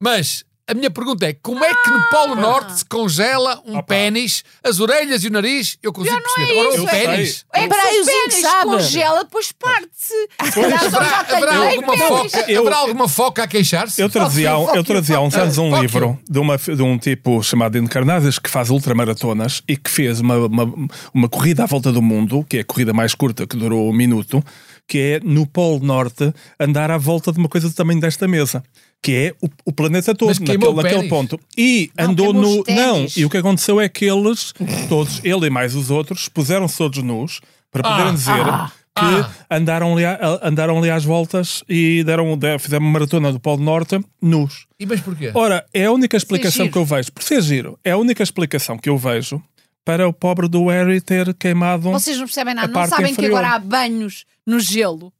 [0.00, 0.44] Mas.
[0.66, 4.80] A minha pergunta é: como é que no Polo Norte se congela um pênis, as
[4.80, 5.76] orelhas e o nariz?
[5.82, 6.52] Eu consigo perceber.
[6.58, 7.44] Agora, isso, o é pênis.
[7.52, 8.70] É que aí, o pênis sabe.
[8.70, 10.14] congela, depois parte-se.
[10.54, 12.08] Só Haverá, já tem haverá alguma pênis.
[12.32, 14.00] foca, Eu- haverá alguma foca a queixar-se?
[14.00, 16.96] Eu trazia, you, eu trazia há uns anos um Fuck livro de, uma, de um
[16.96, 20.74] tipo chamado Encarnadas que faz ultramaratonas e que fez uma, uma,
[21.12, 23.92] uma corrida à volta do mundo, que é a corrida mais curta, que durou um
[23.92, 24.42] minuto,
[24.88, 28.62] que é no Polo Norte andar à volta de uma coisa do tamanho desta mesa.
[29.04, 31.38] Que é o, o planeta todo, naquele, naquele ponto.
[31.58, 32.64] E Não, andou no.
[32.66, 34.54] Não, e o que aconteceu é que eles,
[34.88, 39.04] todos, ele e mais os outros, puseram-se todos nus para poderem Ah, dizer ah, que
[39.04, 39.30] ah.
[39.50, 40.04] andaram, ali,
[40.42, 44.64] andaram ali às voltas e deram, de- fizeram uma maratona do Polo Norte nus.
[44.80, 45.30] E mas porquê?
[45.34, 48.78] Ora, é a única explicação que eu vejo, por ser giro, é a única explicação
[48.78, 49.42] que eu vejo
[49.84, 51.92] para o pobre do Harry ter queimado um.
[51.92, 52.68] Vocês não percebem nada.
[52.68, 53.36] Não parte sabem que inferior.
[53.40, 55.12] agora há banhos no gelo.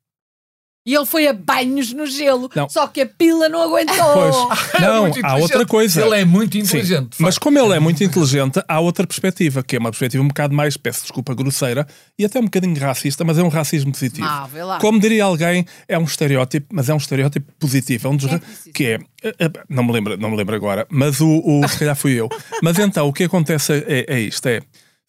[0.87, 2.51] E ele foi a banhos no gelo.
[2.55, 2.69] Não.
[2.69, 3.95] Só que a pila não aguentou.
[4.15, 4.83] Pois.
[4.83, 6.05] Não, muito há outra coisa.
[6.05, 7.17] Ele é muito inteligente.
[7.19, 10.55] Mas como ele é muito inteligente, há outra perspectiva, que é uma perspectiva um bocado
[10.55, 11.87] mais, peço desculpa, grosseira
[12.19, 14.27] e até um bocadinho racista, mas é um racismo positivo.
[14.27, 14.79] Ah, vê lá.
[14.79, 18.09] Como diria alguém, é um estereótipo, mas é um estereótipo positivo.
[18.09, 18.41] É um dos, é
[18.73, 21.79] que é, eh, eh, não me lembro, não me lembro agora, mas o, o se
[21.79, 22.29] calhar fui eu.
[22.63, 24.61] Mas então o que acontece é, é isto: é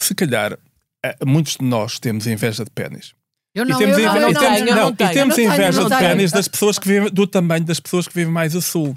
[0.02, 0.58] se calhar
[1.04, 3.14] eh, muitos de nós temos inveja de pênis.
[3.56, 5.36] Eu não, e temos, eu não, eu não, temos- não não, tenho, e temos não
[5.38, 6.10] tenho, inveja eu de não tenho.
[6.12, 8.96] pênis das pessoas que vivem, do tamanho das pessoas que vivem mais a sul.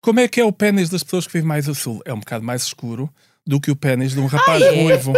[0.00, 2.00] Como é que é o pênis das pessoas que vivem mais a sul?
[2.06, 3.10] É um bocado mais escuro
[3.46, 5.12] do que o pênis de um rapaz ruivo.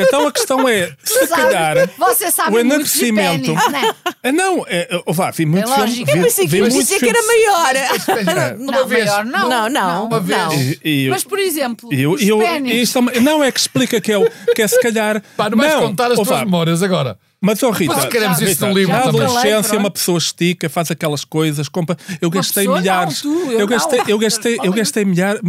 [0.00, 3.54] Então a questão é, se Sabe, calhar, Você sabe o muito de enaltecimento.
[3.54, 3.94] pênis, né?
[4.22, 6.00] Ah, não, é, vá, vi muito É filme.
[6.00, 8.56] Eu pensei que dizer que era maior.
[8.58, 9.04] Uma Não, vez.
[9.06, 9.48] maior não.
[9.48, 10.06] Não, não.
[10.06, 10.38] Uma vez.
[10.38, 10.52] não.
[10.54, 12.88] E- e eu- Mas, por exemplo, eu, os eu- pênis.
[12.88, 14.16] isto é não é que explica que é,
[14.54, 15.22] que é se calhar.
[15.36, 17.18] Pá, não vais contar as tuas memórias agora.
[17.44, 19.76] Mas, oh Rita, Mas queremos Rita, isso num livro na adolescência Pronto.
[19.78, 21.96] uma pessoa estica, faz aquelas coisas, compra.
[22.20, 23.20] Eu gastei pessoa não, milhares.
[23.20, 23.66] tu, eu não.
[23.66, 25.40] gastei, eu gastei, eu gastei milhares.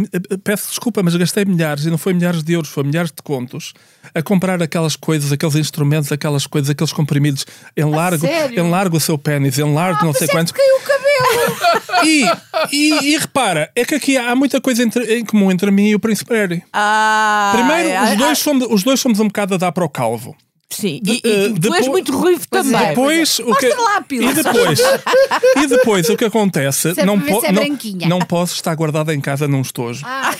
[0.44, 3.22] Peço desculpa, mas eu gastei milhares e não foi milhares de euros, foi milhares de
[3.22, 3.72] contos
[4.14, 7.46] a comprar aquelas coisas, aqueles instrumentos, aquelas coisas, aqueles comprimidos.
[7.76, 8.58] Enlargo, sério?
[8.60, 10.52] enlargo o seu pênis, enlargo não sei é quantos.
[10.52, 11.06] caiu o cabelo.
[12.04, 12.24] E,
[12.72, 15.94] e, e repara, é que aqui há muita coisa entre- em comum entre mim e
[15.94, 16.62] o Príncipe Harry.
[16.72, 19.84] Ah, Primeiro, ah, os, dois ah, somos, os dois somos um bocado a dar para
[19.84, 20.36] o calvo.
[20.68, 22.88] Sim, e, e eh, tu depois- és muito ruivo é, também.
[22.88, 24.30] Depois, o que, Mostra lá a pila.
[24.30, 24.80] e depois,
[25.62, 29.20] e depois o que acontece Sempre não, po- é não, não posso estar guardada em
[29.20, 30.02] casa num estojo.
[30.04, 30.32] Ah.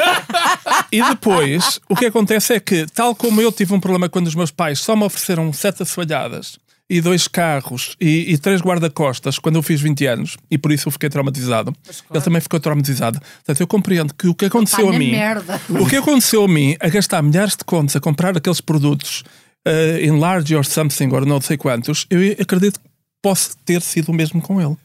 [0.91, 4.35] E depois o que acontece é que, tal como eu tive um problema quando os
[4.35, 6.59] meus pais só me ofereceram sete assoalhadas
[6.89, 10.89] e dois carros e, e três guarda-costas quando eu fiz 20 anos e por isso
[10.89, 11.73] eu fiquei traumatizado.
[12.13, 13.21] Ele também ficou traumatizado.
[13.21, 15.61] Portanto, eu compreendo que o que aconteceu a na mim, merda.
[15.69, 19.25] o que aconteceu a mim a gastar milhares de contos a comprar aqueles produtos
[19.67, 22.87] uh, em large or something or não sei quantos, eu acredito que
[23.21, 24.77] posso ter sido o mesmo com ele.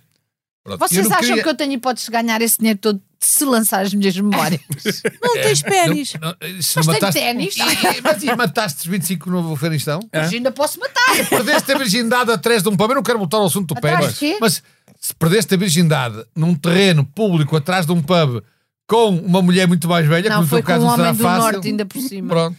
[0.63, 0.79] Pronto.
[0.79, 3.93] Vocês acham queria- que eu tenho hipóteses de ganhar esse dinheiro todo se lançar as
[3.95, 4.61] minhas memórias?
[5.21, 6.13] Não tens pênis.
[6.21, 7.55] Não, não, se Mas mataste- ténis.
[7.57, 9.99] E, e- mas e mataste os 25 no Afeganistão?
[10.13, 11.27] Mas ainda posso matar.
[11.29, 12.89] Perdeste a virgindade atrás de um pub.
[12.91, 14.17] Eu não quero voltar ao assunto do pênis.
[14.19, 14.37] quê?
[14.39, 14.61] Mas
[14.99, 18.43] se perdeste a virgindade num terreno público atrás de um pub
[18.91, 21.07] com uma mulher muito mais velha, Não, como no foi com caso um não será
[21.09, 21.51] homem do fácil.
[21.53, 22.27] norte ainda por cima.
[22.29, 22.57] Pronto.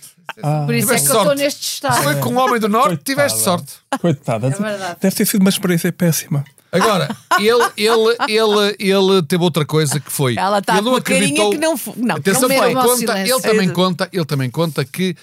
[0.67, 1.43] Por isso é Tiveste que eu estou sorte.
[1.43, 2.03] neste estado.
[2.03, 3.65] Foi com um homem do norte, tiveste Coitada.
[3.67, 3.73] sorte.
[4.01, 4.47] Coitada.
[4.47, 4.97] É verdade.
[5.01, 6.43] Deve ter sido uma experiência péssima.
[6.73, 10.37] Agora, ele, ele, ele, ele teve outra coisa que foi.
[10.39, 13.41] Ela está ele com a carinha que não não, Atenção, não que ele, conta, ele
[13.43, 15.15] também conta, ele também conta que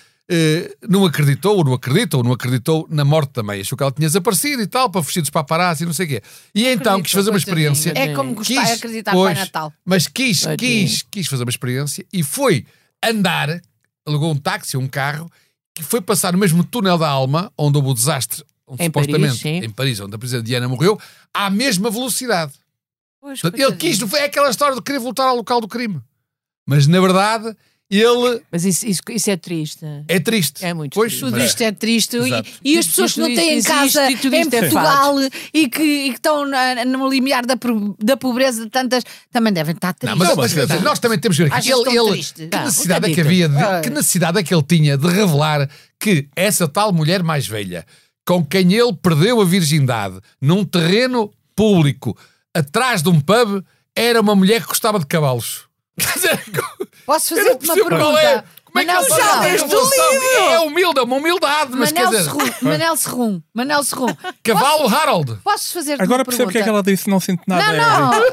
[0.87, 3.61] não acreditou, ou não acredita, ou não acreditou na morte também.
[3.61, 6.09] Achou que ela tinha desaparecido e tal, para fugir dos paparazzi e não sei o
[6.09, 6.21] quê.
[6.53, 7.93] E então quis fazer uma experiência.
[7.95, 9.73] É como gostar de acreditar no pois, Pai Natal.
[9.83, 10.87] Mas quis, Tadinho.
[10.87, 12.65] quis, quis fazer uma experiência e foi
[13.03, 13.61] andar,
[14.05, 15.31] alugou um táxi, um carro,
[15.73, 19.41] que foi passar no mesmo túnel da alma, onde houve o desastre, onde Em supostamente,
[19.41, 20.99] Paris, em Paris, onde a princesa Diana morreu,
[21.33, 22.53] à mesma velocidade.
[23.21, 26.01] Pois, Portanto, ele quis, é aquela história de querer voltar ao local do crime.
[26.67, 27.55] Mas na verdade,
[27.89, 29.83] ele Mas isso, isso, isso é triste.
[30.07, 30.63] é triste.
[30.63, 31.25] É muito pois, triste.
[31.25, 32.17] Tudo mas- isto é triste.
[32.17, 32.49] E, Exato.
[32.63, 35.15] e as pessoas que não têm casa existe e tudo em é Portugal
[35.53, 37.55] e que, e que estão na- no limiar da,
[37.99, 40.17] da pobreza de tantas também devem estar Não, tristes.
[40.19, 42.55] mas, Não, mas, mas- quer dizer, nós também temos que ver que ele, ele- que
[42.55, 46.27] Não, necessidade é que havia, de- que necessidade é que ele tinha de revelar que
[46.35, 47.85] essa tal mulher mais velha,
[48.25, 52.15] com quem ele perdeu a virgindade, num terreno público,
[52.53, 53.63] atrás de um pub,
[53.95, 55.67] era uma mulher que gostava de cavalos.
[57.05, 58.21] Posso eu fazer não uma percebo pergunta?
[58.21, 58.43] é.
[58.71, 59.43] Como é que Manel ele faz Serrão.
[59.43, 60.53] essa revelação?
[60.53, 64.15] É humilde, é uma humildade, mas quer Manel dizer, Serrum, Manel Serrum, Manel Serrum.
[64.43, 65.37] cavalo Harold.
[65.43, 66.89] Posso fazer Agora uma percebo porque é que pergunta?
[66.89, 67.63] ela disse não sinto nada.
[67.73, 68.31] Não, Harry.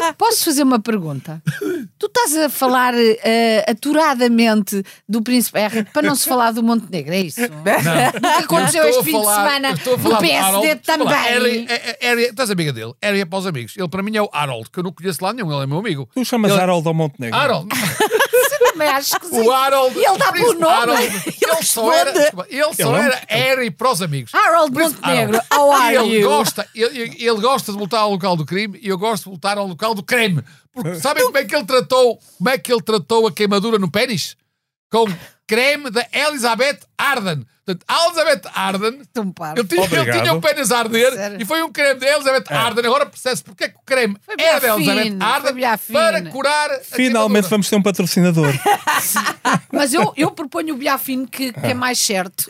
[0.00, 0.14] não.
[0.18, 1.42] Posso fazer uma pergunta?
[1.98, 7.12] Tu estás a falar eh, aturadamente do Príncipe Harry para não se falar do Montenegro,
[7.14, 7.40] é isso?
[7.40, 7.48] Não.
[8.28, 10.16] O que aconteceu Eu este a fim falar- de semana eu estou a do falar
[10.16, 10.66] do PSD Harold.
[10.74, 11.32] Desculpa lá, também.
[11.32, 12.92] Harry, é- é- Harry, estás amiga dele?
[13.02, 13.74] Harry é para os amigos.
[13.76, 15.78] Ele para mim é o Harold, que eu não conheço lá nenhum, ele é meu
[15.78, 16.08] amigo.
[16.14, 17.38] Tu chamas Ele- Harold ao Montenegro.
[17.38, 17.68] Harold.
[18.94, 19.16] Acho.
[19.32, 19.98] O Harold.
[19.98, 20.74] E ele dá pelo nome.
[20.74, 22.10] Harold, Ele Ele só era,
[22.48, 24.34] ele só Ele é era Harry para os amigos.
[24.34, 26.28] Harold Montenegro, how are ele you?
[26.28, 29.30] Gosta, ele, ele- ele gosta de voltar ao local do crime e eu gosto de
[29.30, 30.42] voltar ao local do creme.
[30.72, 33.90] Porque sabem como é que ele tratou, como é que ele tratou a queimadura no
[33.90, 34.36] pênis?
[34.90, 35.06] Com
[35.48, 37.44] creme da Elizabeth Arden.
[37.64, 38.88] Portanto, a Elizabeth Arden.
[38.88, 39.04] Ele
[39.68, 40.20] tinha, ele Obrigado.
[40.22, 41.36] tinha o pênis a arder Sério?
[41.38, 42.86] e foi um creme da Elizabeth Arden.
[42.86, 45.54] Agora percebe-se porque é que o creme Foi era da Elizabeth Arden
[45.92, 48.54] para curar Finalmente vamos ter um patrocinador.
[49.70, 52.46] Mas eu, eu proponho o Biafine que, que é mais certo.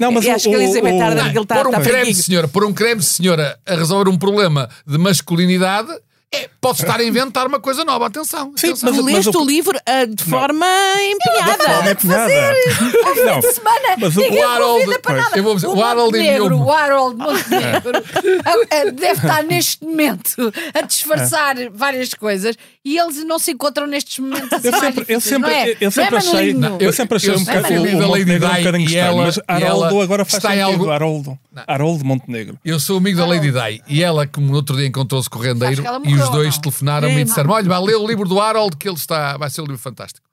[0.00, 1.80] Não, mas E o, acho que a Elizabeth o- Arden- Ele tá- por um tá
[1.80, 5.88] creme, senhora, por um creme, senhora, a resolver um problema de masculinidade,
[6.34, 8.52] É, pode estar a inventar uma coisa nova, atenção.
[8.56, 8.90] Sim, atenção.
[8.92, 10.66] mas- Tu leste o- o livro ah, de forma
[11.00, 11.64] empenhada.
[11.64, 12.32] Forma empenhada.
[13.24, 15.38] Não, semana mas o- Harold- para nada.
[15.38, 16.56] eu vou dizer, o o Harold enviou-me.
[16.56, 17.96] o Harold Montenegro
[18.44, 22.56] a- a- deve estar neste momento a disfarçar várias coisas
[22.88, 25.76] e eles não se encontram nestes momentos assim Eu sempre, eu sempre, não é?
[25.80, 26.78] eu sempre não é, achei, Manuelinho?
[26.80, 28.58] eu sempre achei eu um bocado que o, amigo o da Lady Montenegro um Di
[28.58, 30.64] bocadinho e estranho, ela- mas Haroldo agora faz está sentido.
[30.66, 31.38] algo- Haroldo.
[31.66, 32.58] Haroldo Montenegro.
[32.64, 35.42] Eu sou amigo da Lady Day e ela, que no outro dia encontrou-se com o
[35.42, 36.60] rendeiro, e os dois não?
[36.62, 39.62] telefonaram-me e disseram: Olha, vai ler o livro do Harold, que ele está, vai ser
[39.62, 40.25] um livro fantástico.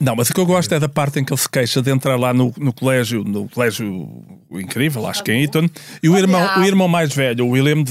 [0.00, 1.90] Não, mas o que eu gosto é da parte em que ele se queixa de
[1.90, 5.68] entrar lá no, no colégio, no colégio incrível, acho que é em Eton,
[6.02, 7.84] e o irmão, o irmão mais velho, o William,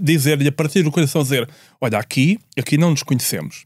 [0.00, 1.48] dizer-lhe a partir do coração dizer:
[1.80, 3.64] Olha, aqui, aqui não nos conhecemos.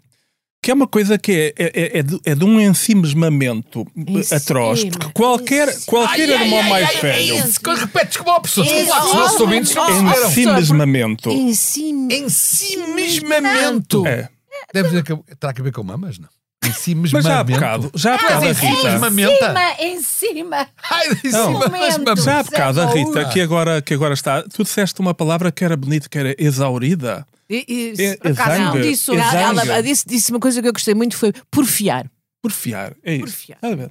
[0.63, 4.39] Que é uma coisa que é, é, é, é de, é de um ensimismamento Ensima,
[4.39, 7.37] atroz, porque qualquer, qualquer irmão mais velho.
[7.37, 8.67] Isso, que repetes como uma pessoa.
[8.67, 8.91] Isso.
[8.91, 10.31] Os nossos ouvintes não perceberam.
[10.31, 11.31] Ensimismamento.
[11.31, 14.05] Ensimismamento.
[14.07, 14.31] É.
[14.73, 16.29] Deve dizer que terá que ver com mamas, não?
[17.13, 18.67] Mas já há bocado, já há bocado a Rita.
[18.67, 19.31] ensimismamenta.
[21.31, 22.17] Cima, em cima.
[22.17, 24.43] Já há bocado a Rita, que agora, que agora está.
[24.43, 27.27] Tu disseste uma palavra que era bonita, que era exaurida.
[27.51, 29.05] E- e- É- por acaso, é não disse,
[29.71, 32.07] ela disse, disse uma coisa que eu gostei muito foi porfiar.
[32.41, 32.93] Porfiar.
[33.03, 33.25] É isso.
[33.25, 33.59] Porfiar.
[33.61, 33.91] A ver?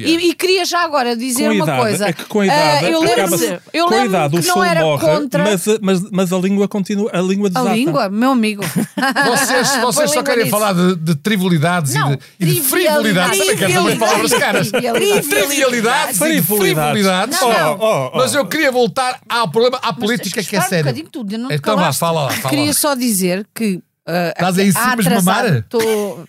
[0.00, 2.06] E, e queria já agora dizer Com a uma idade, coisa.
[2.08, 4.62] é que com a idade, Ah, eu lembro, eu a lembro idade o que não
[4.64, 7.74] era morre, contra mas, mas, mas a língua continua, a língua a desata.
[7.74, 8.62] língua, meu amigo.
[9.26, 10.50] Vocês, vocês só querem nisso.
[10.56, 13.38] falar de, de trivialidades Não, e de, e de frivolidades.
[13.38, 14.70] Também quero saber palavras caras.
[14.70, 15.16] Trivialidades.
[15.18, 16.44] E de Frivolidades.
[16.48, 17.40] frivolidades.
[17.40, 17.78] Não, não.
[17.80, 18.16] Oh, oh, oh.
[18.18, 21.50] Mas eu queria voltar ao problema, à Mas política que é espera um tudo, não
[21.50, 23.80] Então vá, fala lá, fala Queria só dizer que.
[24.06, 25.64] ah, Estás aí em cima de mamar?
[25.70, 25.78] Tô...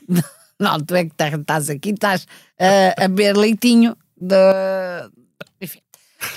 [0.60, 2.28] Não, tu é que tá- estás aqui, estás
[2.60, 5.10] ah, a beber leitinho da.
[5.62, 5.80] Enfim.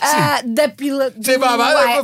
[0.01, 1.41] Ah, da pila do, Sim, do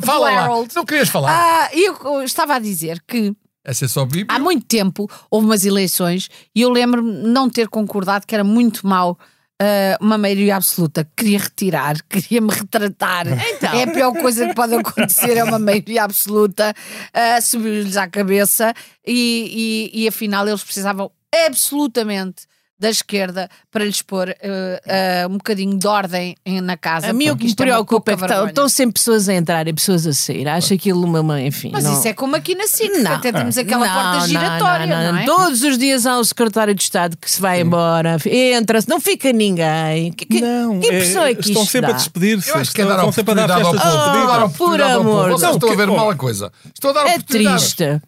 [0.06, 0.42] fala lá.
[0.44, 0.74] Harold.
[0.74, 1.30] Não querias falar?
[1.30, 3.32] Ah, eu estava a dizer que
[3.64, 4.26] Essa é só Bíblia.
[4.28, 8.84] há muito tempo houve umas eleições e eu lembro-me não ter concordado que era muito
[8.84, 9.16] mau
[9.60, 11.08] ah, uma maioria absoluta.
[11.16, 13.26] Queria retirar, queria-me retratar.
[13.28, 13.72] Então.
[13.72, 16.74] É a pior coisa que pode acontecer, é uma maioria absoluta,
[17.14, 18.74] ah, subiu-lhes à cabeça
[19.06, 21.12] e, e, e afinal eles precisavam
[21.46, 22.46] absolutamente
[22.80, 27.10] da esquerda para lhes pôr ah, ah, um bocadinho de ordem em- na casa.
[27.10, 28.50] A mim o que me é preocupa é que estão, vergonha.
[28.50, 30.46] estão sempre pessoas a entrar e pessoas a sair.
[30.46, 31.70] Acho aquilo uma, uma enfim.
[31.72, 31.92] Mas não...
[31.98, 33.14] isso é como aqui na SIC, Não.
[33.14, 35.24] até temos aquela Não, porta não, giratória, não, é?
[35.24, 39.32] Todos os dias há um secretário de Estado que se vai embora, entra-se, não fica
[39.32, 40.12] ninguém.
[40.12, 41.96] Que, que, Não, que impressão é, que estão sempre a dá?
[41.98, 42.48] despedir-se.
[42.48, 44.48] Eu acho que é estão sempre a dar festas de Estou a dar despedida.
[44.56, 45.28] por amor.
[45.30, 46.52] Vocês Não, estão a ver mal a coisa.
[46.72, 47.74] Estou a dar É oportunidade.
[47.74, 48.00] triste.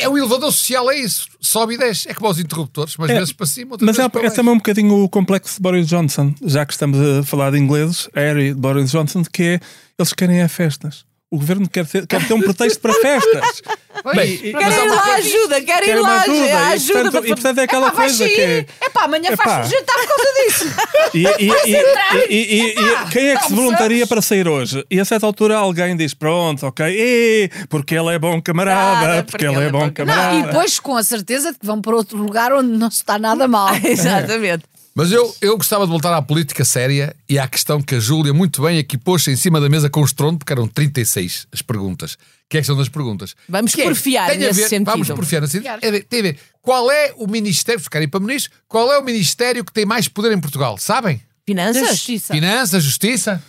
[0.00, 1.28] É o elevador social, é isso.
[1.40, 2.08] Sobe e desce.
[2.08, 4.22] É como aos interruptores, mas É, vezes para cima, outras Mas vezes é, para é
[4.24, 4.36] baixo.
[4.36, 8.08] também um bocadinho o complexo de Boris Johnson, já que estamos a falar de ingleses,
[8.14, 9.60] Harry de Boris Johnson, que é
[9.98, 11.04] eles querem é festas.
[11.32, 13.62] O governo quer ter, quer ter um pretexto para festas.
[14.02, 17.02] Pois, Bem, e- mas Querem uma lá ajuda, querem ir Querem lá ajuda, ajuda, e,
[17.02, 18.66] portanto, para e portanto é aquela vai coisa que é.
[18.82, 19.44] Epá, amanhã Epá.
[19.44, 20.64] faz-te jantar por causa disso.
[21.12, 24.82] E, e- e- e- e- e- quem é que se voluntaria para sair hoje?
[24.90, 29.24] E a certa altura alguém diz: Pronto, ok, ê, porque ele é bom camarada, Nada,
[29.24, 30.32] porque ele é bom camarada.
[30.32, 32.98] Não, e depois com a certeza de que vão para outro lugar onde não se
[32.98, 33.74] está nada mal.
[33.84, 34.64] Exatamente.
[35.00, 38.34] Mas eu, eu gostava de voltar à política séria e à questão que a Júlia
[38.34, 41.62] muito bem aqui pôs em cima da mesa com o estrondo, porque eram 36 as
[41.62, 42.18] perguntas.
[42.50, 43.34] Que é que são das perguntas?
[43.48, 44.90] Vamos Que é, porfiar tem a nesse ver- sentido.
[44.90, 45.70] Vamos porfiar nesse sentido.
[45.82, 46.38] É Tem a ver.
[46.60, 50.32] Qual é o ministério, ir para ministro, qual é o ministério que tem mais poder
[50.32, 50.76] em Portugal?
[50.76, 51.22] Sabem?
[51.46, 51.88] Finanças?
[51.88, 52.34] justiça.
[52.34, 53.42] Finanças, Justiça?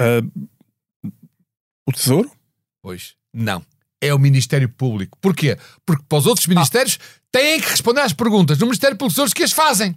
[0.00, 0.22] Ah,
[1.86, 2.30] o Tesouro?
[2.82, 3.62] Pois, não.
[4.00, 5.18] É o Ministério Público.
[5.20, 5.58] Porquê?
[5.84, 6.98] Porque para os outros ministérios
[7.30, 8.56] têm que responder às perguntas.
[8.58, 9.94] No Ministério Público são os que as fazem.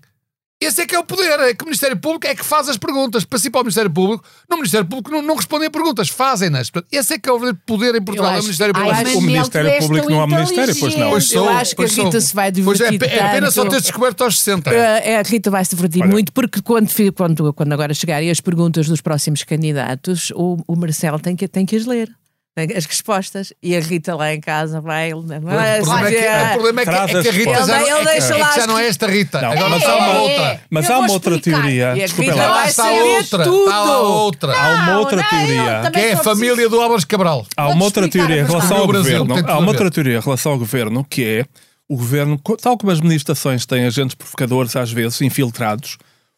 [0.66, 1.40] Esse é que é o poder.
[1.40, 3.24] É que o Ministério Público é que faz as perguntas.
[3.26, 6.70] Para si, para o Ministério Público, no Ministério Público não, não respondem a perguntas, fazem-nas.
[6.92, 8.34] Esse é que é o poder em Portugal.
[8.34, 9.04] é o Ministério Ai, Público.
[9.06, 11.10] mas o Ministério Público não há Ministério, pois não.
[11.10, 12.22] Pois sou, Eu acho que pois a Rita sou.
[12.22, 13.72] se vai Pois é, divertir é apenas só tanto.
[13.76, 14.70] ter descoberto aos 60.
[14.74, 16.12] Eh, A Rita vai se divertir Olha.
[16.12, 21.20] muito, porque quando, quando, quando agora chegarem as perguntas dos próximos candidatos, o, o Marcelo
[21.20, 22.10] tem que, tem que as ler.
[22.56, 25.12] As respostas e a Rita lá em casa vai.
[25.12, 28.00] O problema é que, o problema é que, é que a Rita já, Ele- não-
[28.00, 29.42] ele é que- deixa é já não é esta Rita.
[29.42, 30.62] Não, Agora mas há uma outra.
[30.70, 31.94] Mas há uma outra teoria.
[31.96, 32.68] Desculpa Rita lá.
[32.68, 33.46] Está outra.
[33.50, 34.54] lá outra.
[34.56, 35.92] Há uma outra teoria.
[35.92, 37.48] Que é a família do Álvares Cabral.
[37.58, 39.36] Há uma outra teoria em relação ao governo.
[39.48, 41.46] Há uma outra teoria em relação ao governo que é
[41.90, 45.98] o governo, tal como as administrações têm agentes provocadores às vezes infiltrados,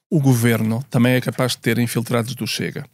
[0.10, 2.86] o governo também é capaz de ter infiltrados do Chega.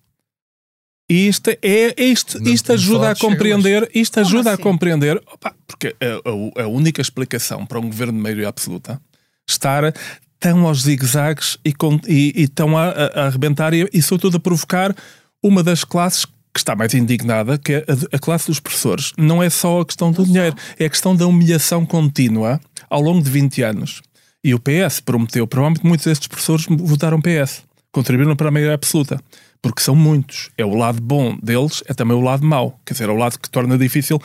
[1.12, 4.62] E isto, é, isto, Não isto podemos ajuda a compreender, isto Como ajuda assim?
[4.62, 9.02] a compreender, opa, porque a, a- a única explicação para um governo de maioria absoluta
[9.50, 9.94] estar
[10.40, 11.74] tão aos zigue-zagues e,
[12.08, 14.96] e- e tão a, a, a arrebentar e, e sobretudo a provocar
[15.44, 17.78] uma das classes que está mais indignada, que é
[18.14, 19.12] a, a classe dos professores.
[19.18, 23.22] Não é só a questão do dinheiro, é a questão da humilhação contínua ao longo
[23.22, 24.02] de 20 anos.
[24.44, 29.20] E o PS prometeu, provavelmente muitos destes professores votaram PS, contribuíram para a maioria absoluta,
[29.62, 30.50] porque são muitos.
[30.58, 33.38] É o lado bom deles, é também o lado mau, quer dizer, é o lado
[33.40, 34.20] que torna difícil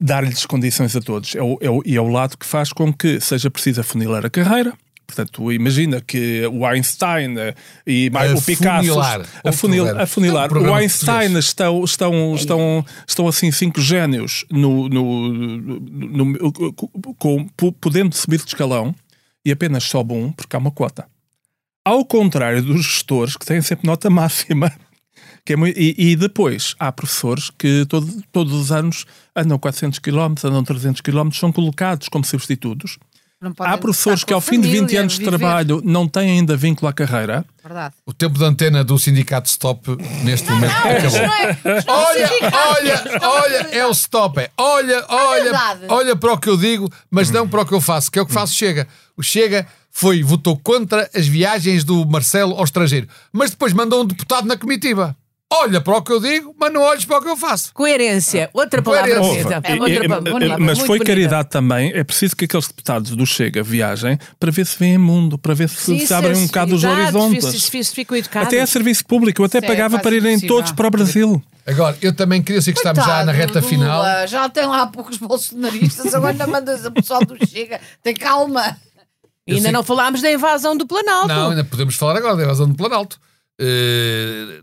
[0.00, 1.34] dar-lhes condições a todos.
[1.36, 4.24] É o, é o, e é o lado que faz com que seja preciso afunilar
[4.26, 4.72] a carreira.
[5.06, 7.54] Portanto, imagina que o Einstein eh,
[7.86, 9.26] e mais, o Picasso Afunilar.
[9.44, 10.50] afunil, afunilar.
[10.50, 15.80] É um O Einstein estão, estão, estão, estão assim cinco génios no, no, no-
[16.24, 16.52] no-
[17.18, 18.94] com, po- podendo subir de escalão
[19.44, 21.06] e apenas sobe um porque há uma cota.
[21.84, 24.72] Ao contrário dos gestores que têm sempre nota máxima.
[25.44, 29.98] Que é mui- e, e depois há professores que todo- todos os anos andam 400
[29.98, 32.96] km, andam 300 km, são colocados como substitutos.
[33.40, 35.30] Não Há professores que ao fim de 20 família, anos de viver.
[35.36, 37.44] trabalho não têm ainda vínculo à carreira.
[37.60, 37.92] Verdade.
[38.06, 41.10] O tempo de antena do sindicato Stop neste momento acabou.
[41.10, 44.38] Não é, Olha, olha, olha, é o stop.
[44.38, 44.48] É.
[44.56, 45.80] Olha, olha, verdade.
[45.88, 48.22] olha para o que eu digo, mas não para o que eu faço, que é
[48.22, 48.86] o que faço Chega.
[49.16, 54.06] O Chega foi, votou contra as viagens do Marcelo ao estrangeiro, mas depois mandou um
[54.06, 55.14] deputado na comitiva.
[55.54, 57.74] Olha para o que eu digo, mas não olhes para o que eu faço.
[57.74, 58.48] Coerência.
[58.54, 59.60] Outra palavra Coerência.
[59.60, 59.68] bonita.
[59.68, 61.04] É outra mas foi bonita.
[61.04, 61.92] caridade também.
[61.94, 65.68] É preciso que aqueles deputados do Chega viajem para ver se vêem mundo, para ver
[65.68, 67.44] se, Sim, se abrem um se- bocado os horizontes.
[67.44, 68.48] se- se- se ficam educados.
[68.48, 69.42] Até é serviço público.
[69.42, 70.56] Eu até é pagava quase para irem impossível.
[70.56, 71.42] todos para o Brasil.
[71.66, 73.98] Agora, eu também queria ser que estamos já na reta do final.
[73.98, 77.78] Lula, já tem lá poucos bolsonaristas, agora ainda mandas a pessoal do Chega.
[78.02, 78.74] Tem calma.
[79.46, 81.28] E ainda sei não falámos da invasão do Planalto.
[81.28, 83.18] Não, ainda podemos falar agora da evasão do Planalto.
[83.60, 84.60] Eh,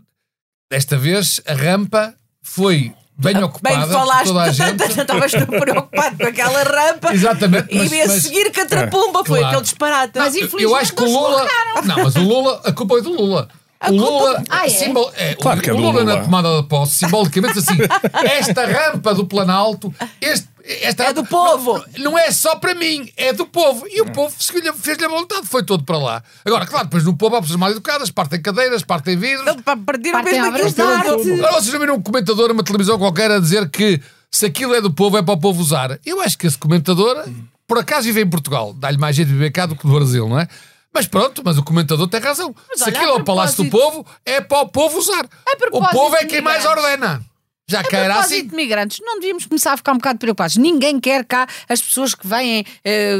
[0.70, 4.82] desta vez a rampa foi bem Bem ocupada por falaste, toda a gente.
[5.00, 7.12] estavas tão preocupado com aquela rampa.
[7.12, 9.46] Exatamente, E mas- a mas- seguir que a trapumba foi Claro.
[9.48, 10.12] aquele disparate.
[10.18, 11.46] Mas infelizmente eu acho que o Lula.
[11.84, 13.48] Não, mas o Lula, a culpa é do Lula.
[13.88, 14.68] o Lula, Ah, é?
[14.68, 16.04] simbol- é, Claro o, que é Lula, Lula.
[16.16, 17.76] na tomada de posse, simbolicamente assim,
[18.38, 21.84] esta rampa do Planalto, este, esta É rampa do povo.
[21.96, 23.86] Não, não é só para mim, é do povo.
[23.88, 26.22] E o povo seguiu-lhe- fez-lhe a vontade, foi todo para lá.
[26.44, 29.44] Agora, claro, depois no povo há pessoas mal educadas, partem cadeiras, partem vidros.
[29.62, 31.32] Para partir o Partem mesmo obras de aquilo arte.
[31.32, 34.80] Agora vocês não viram um comentador numa televisão qualquer a dizer que se aquilo é
[34.80, 35.98] do povo, é para o povo usar.
[36.06, 37.24] Eu acho que esse comentador,
[37.66, 40.28] por acaso vive em Portugal, dá-lhe mais jeito de viver cá do que no Brasil,
[40.28, 40.46] não é?
[40.92, 42.52] Mas pronto, mas o comentador tem razão.
[42.74, 45.24] se olha, aquilo é o Palácio do Povo, é para o povo usar.
[45.70, 47.24] O povo é quem mais ordena.
[47.70, 48.48] Já A cairá propósito assim.
[48.48, 50.56] de migrantes, não devíamos começar a ficar um bocado preocupados.
[50.56, 53.14] Ninguém quer cá as pessoas que vêm eh,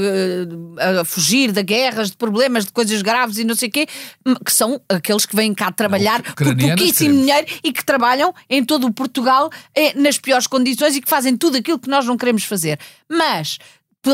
[0.78, 3.86] eh, a fugir de guerras, de problemas, de coisas graves e não sei o quê,
[4.26, 7.20] hum, que são aqueles que vêm cá trabalhar por pouquíssimo queremos.
[7.20, 11.36] dinheiro e que trabalham em todo o Portugal eh, nas piores condições e que fazem
[11.36, 12.78] tudo aquilo que nós não queremos fazer.
[13.08, 13.58] Mas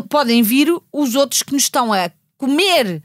[0.09, 3.03] podem vir os outros que nos estão a comer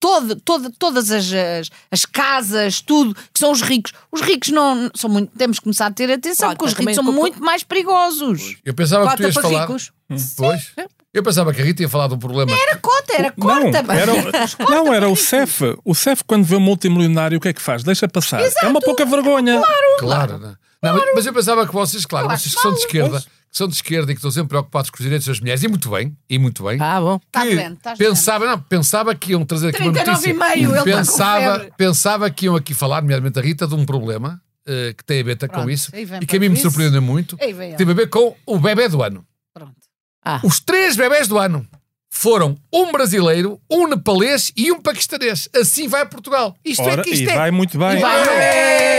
[0.00, 3.92] todo, todo, todas as, as, as casas, tudo, que são os ricos.
[4.12, 5.30] Os ricos não são muito.
[5.36, 8.56] Temos que começar a ter atenção, Claro, porque os ricos são com- muito mais perigosos.
[8.64, 9.60] Eu pensava que tu ias falar.
[9.62, 9.92] ricos.
[10.36, 10.72] Pois.
[11.12, 12.52] Eu pensava que a Rita ia falar do problema.
[12.52, 13.82] Era cota, era Não, corta.
[13.82, 15.74] mas- era, o- não, era o CEF.
[15.84, 17.82] O CEF, quando vê um multimilionário, o que é que faz?
[17.82, 18.40] Deixa passar.
[18.40, 19.60] É uma pouca vergonha.
[19.98, 20.56] Claro, não.
[20.80, 23.66] Não, mas- eu pensava que vocês, claro, Eu vocês que são de esquerda, que são
[23.68, 26.16] de esquerda e que estão sempre preocupados com os direitos das mulheres, e muito bem,
[26.28, 26.78] e muito bem.
[26.80, 27.20] Ah, bom.
[27.32, 30.30] Tá que vendo, tá pensava, não, pensava que iam trazer aqui uma 39 notícia.
[30.30, 33.74] e meio, ele está com pensava, pensava que iam aqui falar, nomeadamente a Rita, de
[33.74, 37.00] um problema eh, que tem a ver com isso e que a mim me surpreendeu
[37.00, 37.38] muito.
[37.40, 37.78] Aí vem ela.
[37.78, 39.24] Teve a ver com o bebê do ano.
[39.54, 39.72] Pronto.
[40.22, 41.66] Ah, Os três bebés do ano
[42.10, 45.48] foram um brasileiro, um nepalês e um paquistanês.
[45.54, 46.54] Assim vai Portugal.
[46.62, 47.34] Isto é Ora, que isto e é.
[47.34, 47.96] vai muito bem.
[47.96, 48.28] E vai.
[48.28, 48.97] É.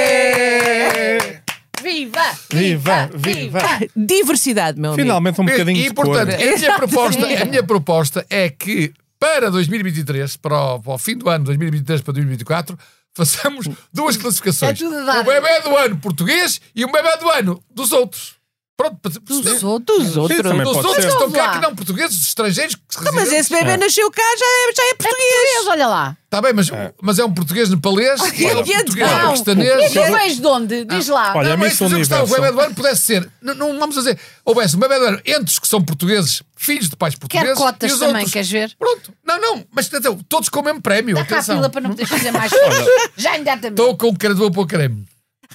[1.90, 2.22] Viva!
[2.52, 3.60] Viva, viva.
[3.96, 5.02] diversidade, meu amigo.
[5.02, 6.06] Finalmente um bocadinho e, de cor.
[6.06, 10.98] portanto, a minha, proposta, a minha proposta é que para 2023, para o, para o
[11.00, 12.78] fim do ano 2023 para 2024,
[13.14, 14.72] façamos duas classificações.
[14.72, 15.22] É tudo a dar.
[15.22, 18.39] Um bebê do ano português e um bebê do ano dos outros.
[18.80, 19.10] Pronto.
[19.10, 20.06] Dos outros.
[20.06, 20.42] Dos outros.
[20.42, 22.76] também Dos outros que estão cá, que não portugueses, estrangeiros.
[22.76, 25.34] Que se Então, mas esse bebê nasceu cá, já é, já é português.
[25.34, 26.18] Português, olha lá.
[26.24, 26.70] Está bem, mas,
[27.02, 29.20] mas é um português nepalês e é um e português então?
[29.20, 29.92] E paquistanês.
[29.92, 30.86] tu vens de onde?
[30.86, 31.34] Diz lá.
[31.36, 33.30] Olha, a não, Miss mas se eu gostava que o bebê do ano pudesse ser.
[33.42, 34.18] Não, não vamos dizer.
[34.46, 37.58] Houvesse um bebê do ano entre os que são portugueses, filhos de pais portugueses.
[37.58, 38.32] Quer cotas e os também, outros.
[38.32, 38.74] queres ver?
[38.80, 39.12] Pronto.
[39.26, 41.16] Não, não, mas atenção, todos com o mesmo prémio.
[41.16, 41.58] Dá cá a atenção.
[41.58, 42.88] pila para não poderes fazer mais coisas.
[43.18, 43.82] Já imediatamente.
[43.82, 45.06] Estou com cara de boa para o creme.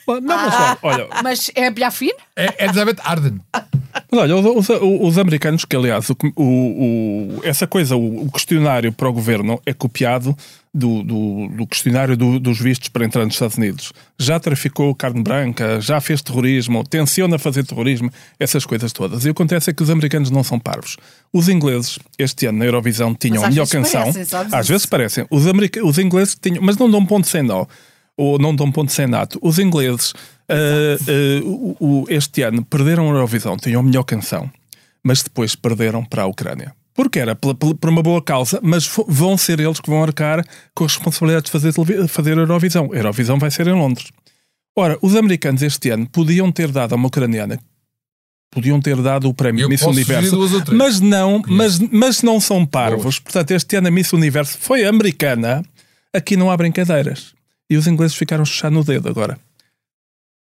[0.06, 2.14] Não, mas olha, Mas é a pilhar fino?
[2.36, 3.40] É é Elizabeth Arden.
[4.10, 8.30] Mas olha, os, os- os americanos, que aliás, o, o- o- essa coisa, o, o
[8.32, 10.36] questionário para o governo é copiado
[10.72, 13.92] do, do- do questionário do- dos vistos para entrar nos Estados Unidos.
[14.18, 19.24] Já traficou carne branca, já fez terrorismo, tenciona fazer terrorismo, essas coisas todas.
[19.24, 20.96] E o que acontece é que os americanos não são parvos.
[21.32, 24.12] Os ingleses, este ano na Eurovisão, tinham Mas a melhor canção.
[24.12, 24.72] parecem, às isso?
[24.72, 25.26] vezes parecem.
[25.30, 27.64] Os, america- os ingleses tinham, mas não dão ponto sem nó.
[28.16, 29.38] Ou não dão ponto sem nato.
[29.42, 30.12] Os ingleses
[30.46, 34.50] Uh, uh, o- este ano perderam a Eurovisão, tinham a melhor canção,
[35.02, 36.74] mas depois perderam para a Ucrânia.
[36.92, 40.86] Porque era por uma boa causa, mas vão ser eles que vão arcar com a
[40.86, 41.72] responsabilidade de fazer,
[42.08, 42.90] fazer a Eurovisão.
[42.92, 44.08] A Eurovisão vai ser em Londres.
[44.76, 47.58] Ora, os americanos este ano podiam ter dado a uma ucraniana,
[48.50, 50.36] podiam ter dado o prémio Eu Miss Universo,
[50.76, 53.18] mas não, mas, mas não são parvos.
[53.18, 55.64] Portanto, este ano a Miss Universo foi americana.
[56.12, 57.33] Aqui não há brincadeiras.
[57.70, 59.38] E os ingleses ficaram chuchar no dedo agora.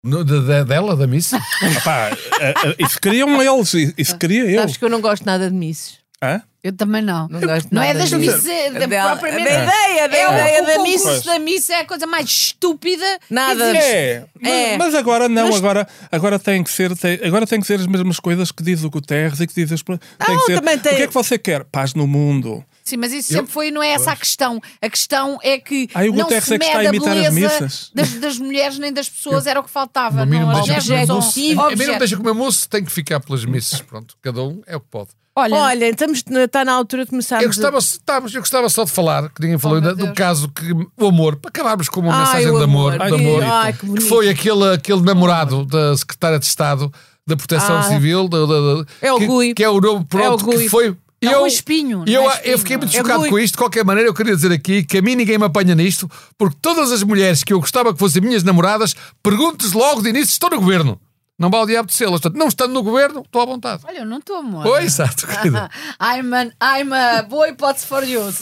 [0.04, 1.32] No- da- da- dela, da Miss?
[1.62, 2.10] Epá,
[2.40, 4.60] eh, eh, isso queriam eles, isso queria eu.
[4.60, 5.98] Sabes que eu não gosto nada de misses.
[6.22, 6.40] Hã?
[6.62, 7.28] Eu também não.
[7.28, 8.18] Não gosto Não é das disso.
[8.18, 11.22] Miss, é da Dela- propriamente- da ideia, da É ideia da Miss.
[11.24, 13.04] da Miss é a coisa mais estúpida.
[13.30, 13.54] Nada.
[13.72, 13.92] que existe.
[13.94, 14.76] É, mas, É.
[14.76, 17.86] mas agora não, Mas- agora, agora tem que ser tem- agora tem que ser as
[17.86, 19.98] mesmas coisas que diz o Guterres e que diz as tem
[20.38, 21.64] que ser, também tem- O que é que você quer?
[21.64, 22.64] Paz no mundo.
[22.86, 24.60] Sim, mas isso Eu- sempre foi, não é essa a questão.
[24.80, 27.90] A questão é que Ai, o não se é a mede a beleza missas.
[27.92, 30.22] das, das mulheres nem das pessoas, era o que faltava.
[30.22, 31.14] A mim não as deixa mulheres comer
[31.58, 33.80] A comer mousse, tem que ficar pelas misses.
[33.80, 35.08] Pronto, cada um é o que pode.
[35.38, 37.42] Olha, Olha, estamos, está na altura de começarmos.
[37.44, 40.48] Eu gostava, estávamos- eu gostava só de falar, que ninguém falou Oh, ainda, do caso
[40.48, 43.06] que o amor, para acabarmos com uma Ai, mensagem de amor, amor.
[43.08, 46.90] de amor Ai, que que foi aquele, aquele namorado da secretária de Estado
[47.26, 47.82] da Proteção Ah.
[47.82, 49.54] Civil, da- da- da- É o que, Gui.
[49.54, 50.96] que é o novo pronto, É o que foi.
[51.30, 52.52] É eu, um espinho, e eu, é espinho.
[52.52, 53.30] eu fiquei muito É chocado Gui.
[53.30, 53.52] com isto.
[53.54, 56.56] De qualquer maneira, eu queria dizer aqui que a mim ninguém me apanha nisto, porque
[56.60, 60.32] todas as mulheres que eu gostava que fossem minhas namoradas, pergunto-lhes logo de início se
[60.32, 61.00] estão no governo.
[61.38, 62.20] Não vale o diabo de sê-las.
[62.20, 63.82] Portanto, não estando no governo, estou à vontade.
[63.86, 64.62] olha, eu não estou, amor.
[64.62, 65.70] Pois, exato, querida.
[66.00, 68.22] I'm, an, I'm a boa hipótese for you.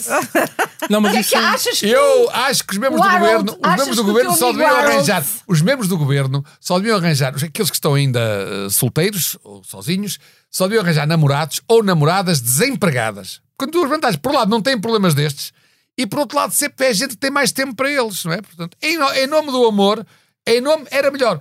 [0.89, 3.59] Não, mas é isso que achas que Eu acho que os membros do Harold, governo,
[3.59, 7.69] os membros do governo só deviam arranjar, os membros do governo só deviam arranjar, aqueles
[7.71, 10.19] que estão ainda eh, solteiros ou sozinhos,
[10.51, 13.41] só deviam arranjar namorados ou namoradas desempregadas.
[13.57, 15.51] Com duas vantagens, por um lado não têm problemas destes
[15.97, 18.41] e por outro lado sempre é gente que tem mais tempo para eles, não é?
[18.41, 20.05] Portanto, em, em nome do amor,
[20.45, 21.39] em nome, era melhor,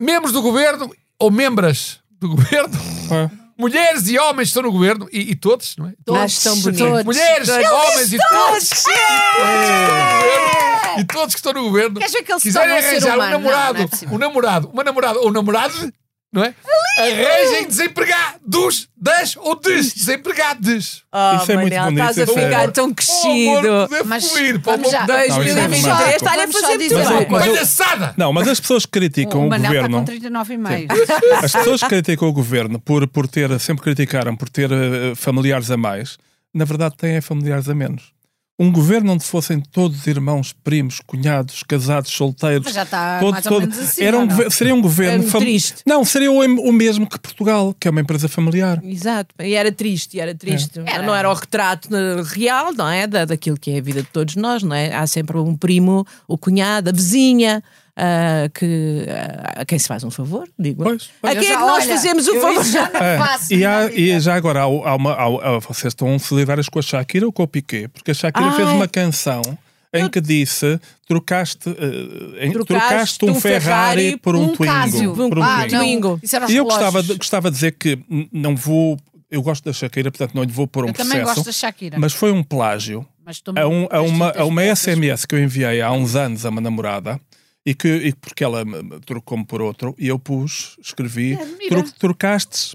[0.00, 2.74] membros do governo ou membras do governo,
[3.10, 3.30] Ah.
[3.58, 5.92] mulheres e homens que estão no governo e, e todos, não é?
[6.22, 6.78] Acho tão bonito.
[6.78, 7.04] Todos.
[7.04, 8.70] Mulheres, Ele homens e todos.
[8.88, 11.00] É.
[11.00, 13.10] E todos que estão no governo Queres ver que ele se quiserem um ser arranjar
[13.10, 13.32] um humano?
[13.32, 14.14] Não, namorado, não é possível.
[14.14, 15.92] um namorado, uma namorada ou um namorado,
[16.32, 16.54] não é?
[16.98, 21.04] Arranjem desempregados, das ou des desempregados.
[21.12, 23.88] Oh, Isso é muito Manel, bonito, estás a isso é- ficar tão O amor crescido.
[23.88, 25.00] deve Mas fluir para o vamos já.
[25.00, 25.08] mundo.
[25.12, 26.16] Não, isso é 2023 romântico.
[26.16, 27.28] está-lhe a Vamos só fazer dizer tudo uma bem.
[27.28, 27.46] coisa.
[27.46, 28.14] Palhaçada!
[28.16, 29.98] Não, mas as pessoas que criticam O o, Manel está governo.
[29.98, 31.44] com 39,5.
[31.44, 35.70] As pessoas que criticam o governo por, por ter, sempre criticaram por ter eh, familiares
[35.70, 36.16] a mais,
[36.54, 38.15] na verdade têm familiares a menos.
[38.58, 42.64] Um governo onde fossem todos irmãos, primos, cunhados, casados, solteiros.
[42.64, 44.28] Mas já está todo- mais ou menos assim, era um não?
[44.28, 45.28] gover- seria um governo.
[45.28, 45.74] É triste.
[45.84, 48.80] Não, seria o, o mesmo que Portugal, que é uma empresa familiar.
[48.82, 50.80] Exato, e era triste, e era triste.
[50.86, 51.02] Era.
[51.02, 53.06] Não era o retrato eh, real, não é?
[53.06, 54.94] Da, daquilo que é a vida de todos nós, não é?
[54.94, 57.62] Há sempre um primo, o cunhado, a vizinha,
[57.96, 60.82] ah, que, ah, a quem se faz um favor, digo.
[60.82, 60.86] eu.
[60.88, 61.10] Pois.
[61.22, 62.64] A quem é já- que nós olha, fazemos o eu favor?
[62.64, 65.24] já É, faço e, na há- e já agora há, há uma, há-
[65.56, 67.88] há- vocês estão solidários com a Shakira ou com o Piqué?
[67.88, 68.56] Porque a Shakira Ai.
[68.56, 69.42] fez uma canção
[69.94, 70.78] em que disse
[71.08, 74.72] trocaste, eh, em- Trocaste trocaste um um Ferrari, Ferrari por um, um Twingo.
[74.74, 75.14] Casio.
[75.14, 76.20] Por um ah, Twingo.
[76.48, 77.98] E eu gostava de, gostava de dizer que
[78.32, 78.98] não vou.
[79.30, 81.34] Eu gosto da Shakira, portanto não lhe vou pôr um Eu também processo.
[81.36, 81.98] gosto da Shakira.
[81.98, 83.04] Mas foi um plágio
[83.56, 86.60] a, um- a uma, a uma SMS que eu enviei há uns anos a uma
[86.60, 87.18] namorada
[87.66, 91.82] e que e porque ela me- me trocou-me por outro e eu pus, escrevi, Admira.
[91.82, 92.74] tro, trocastes,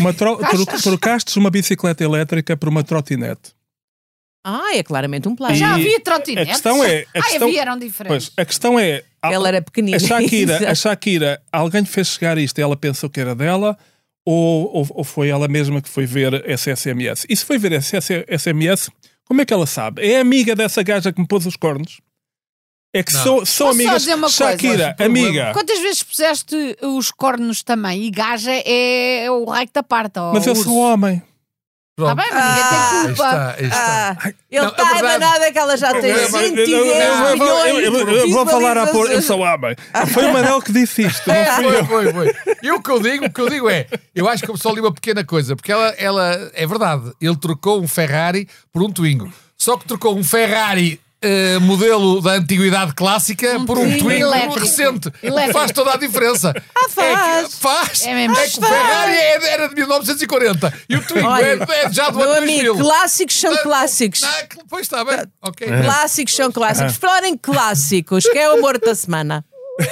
[0.00, 3.56] uma tro, tro, trocastes uma bicicleta elétrica por uma trotinete.
[4.44, 5.56] Ah, é claramente um plágio.
[5.58, 6.48] Já havia trotinetes?
[6.48, 8.28] a questão é- a Ah, questão- havia, eram diferentes.
[8.30, 9.04] Pois, a questão é.
[9.22, 9.96] Ela era pequenina.
[9.96, 10.74] A Shakira, a.
[10.74, 13.76] Shakira, alguém fez chegar isto e ela pensou que era dela
[14.24, 17.26] ou, ou, ou foi ela mesma que foi ver essa SMS?
[17.28, 17.98] E se foi ver essa
[18.28, 18.90] SMS,
[19.24, 20.06] como é que ela sabe?
[20.06, 22.00] É amiga dessa gaja que me pôs os cornos?
[22.94, 23.22] É que Não.
[23.22, 24.02] são, são Posso só amigas.
[24.02, 24.36] dizer uma coisa?
[24.52, 25.50] Shakira, o problema- amiga.
[25.52, 28.04] Quantas vezes puseste os cornos também?
[28.04, 30.22] E gaja é o raio da parta.
[30.32, 31.22] Mas eu sou homem.
[32.00, 32.16] Está Pronto.
[32.16, 33.12] bem, mas ninguém Aí tem culpa.
[33.12, 34.16] está, aí está.
[34.24, 36.76] Ah, ele Não, está a verdade- enganada que ela já tem Eu- eu- 110 eu-
[36.78, 39.74] eu- eu- milhões eu- de eu vou falar a pôr, eu sou homem.
[40.14, 41.86] Foi o Manel que disse isto, não fui Foi, eu.
[41.86, 42.56] foi, foi.
[42.62, 44.72] E o que eu digo, o que eu digo é, eu acho que eu só
[44.72, 48.90] li uma pequena coisa, porque ela, ela é verdade, ele trocou um Ferrari por um
[48.92, 49.30] Twingo.
[49.56, 54.58] Só que trocou um Ferrari eh, modelo da antiguidade clássica por um Twingo elétrico.
[54.60, 55.12] recente.
[55.22, 55.58] Elétrico.
[55.58, 56.54] Faz toda a diferença.
[56.74, 57.08] Ah, faz.
[57.44, 58.06] É que, faz.
[58.06, 58.36] É mesmo.
[58.36, 62.10] É que o Ferrari é- era de 1940 e o Twingo Olha, é, é já
[62.10, 62.76] do Meu ano amigo, 2000.
[62.84, 64.22] clássicos são clássicos.
[64.22, 65.24] Ah, pois está bem.
[65.42, 65.66] Ok.
[65.68, 65.82] É.
[65.82, 66.96] Clássicos são clássicos.
[66.96, 69.44] Falar em clássicos, que é o amor da semana.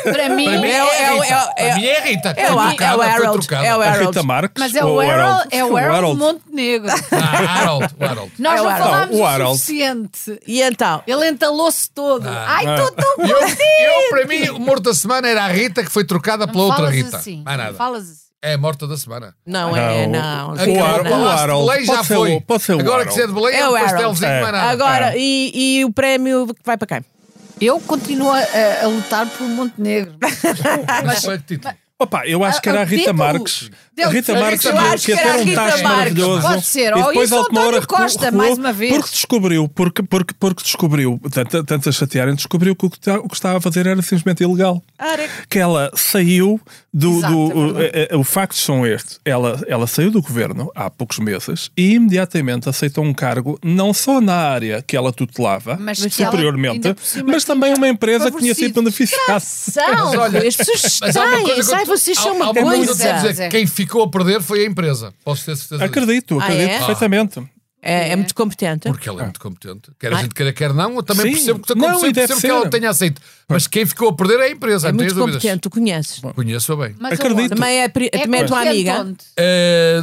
[0.02, 1.34] Para mim, Para mim É é, o- a é o- Rita.
[1.34, 2.28] é o- é mim é a Rita.
[2.36, 3.48] É o, Foi é o Harold.
[3.54, 4.06] É o A Harold.
[4.08, 4.54] Rita Marques.
[4.60, 5.48] mas é o Harold, Harold?
[5.52, 6.18] é o Harold Harold.
[6.20, 6.90] Montenegro.
[7.12, 7.94] Ah, Harold.
[8.00, 8.32] o Harold.
[8.38, 8.90] Nós É o não Harold.
[8.90, 9.58] falámos Não, o o Harold.
[9.58, 10.40] suficiente.
[10.46, 11.02] E então?
[11.06, 12.28] Ele entalou-se todo.
[12.28, 12.44] Ah.
[12.48, 15.90] Ai, estou tão Eu, eu, para mim, o morto da semana era a Rita que
[15.90, 17.16] foi trocada pela outra falas Rita.
[17.16, 17.70] Assim, Mais nada.
[17.70, 18.26] não falas assim.
[18.42, 19.34] É a morta da semana.
[19.46, 20.50] Não é, não.
[20.50, 21.66] O, Aquele Har- o palácio de Harold.
[21.68, 22.32] Belém já Pode ser foi.
[22.34, 23.40] o- pode ser o Agora que se é de Harold.
[23.46, 23.92] Belém é, É um o Harold.
[23.92, 24.40] pastelzinho, É.
[24.40, 24.70] mais nada.
[24.70, 25.18] Agora, É.
[25.18, 27.04] e, e o prémio que vai para quem?
[27.60, 28.40] Eu continuo a,
[28.82, 30.18] a lutar por Montenegro.
[31.04, 31.74] Mas título?
[31.98, 33.18] Opa, eu acho que era a Ah, Rita título.
[33.18, 33.70] Marques.
[33.98, 35.82] A Rita eu Marques acho que que ter era a um Rita tacho Marques.
[35.98, 36.42] maravilhoso.
[36.42, 36.92] Pode ser.
[36.92, 38.92] E depois isso António Costa, recuou, mais uma vez.
[38.94, 43.18] Porque descobriu, porque, porque, porque descobriu, tanto, tanto a chatearem, descobriu que o que, ta-
[43.18, 44.82] o que estava a fazer era simplesmente ilegal.
[45.48, 46.60] Que ela saiu
[46.92, 47.16] do.
[47.16, 48.08] Exato, do é o, verdade.
[48.12, 49.18] eh, o factos são estes.
[49.24, 54.20] Ela, ela saiu do governo há poucos meses e imediatamente aceitou um cargo não só
[54.20, 56.94] na área que ela tutelava, Mas superiormente,
[57.24, 59.40] mas também uma empresa que tinha sido beneficiada.
[59.40, 62.54] São, Mas olha, as pessoas Mas há uma coisa Ai, tô- vocês há- há uma
[62.54, 63.12] coisa coisa.
[63.14, 63.48] a dizer.
[63.48, 65.12] Quem ficou a perder foi a empresa.
[65.24, 65.98] Posso ter certeza disso.
[66.00, 66.76] Acredito, Ah, acredito é?
[66.78, 67.42] perfeitamente.
[67.88, 68.88] É, é muito competente.
[68.88, 69.92] Porque ela é muito competente.
[70.00, 70.96] Quer a gente queira, quer não.
[70.96, 71.32] Eu também Sim.
[71.34, 73.22] percebo que, Não, percebo, e deve percebo que ela tenha aceito.
[73.48, 74.88] Mas quem ficou a perder é a empresa.
[74.88, 75.40] É não muito tens dúvidas.
[75.40, 76.20] competente, tu conheces.
[76.34, 76.96] Conheço-a bem.
[76.98, 77.38] Mas Acredito.
[77.42, 77.54] aonde?
[77.54, 79.08] Também é, pri- É também é tua competente amiga.
[79.08, 79.16] onde?
[79.36, 80.02] Eh,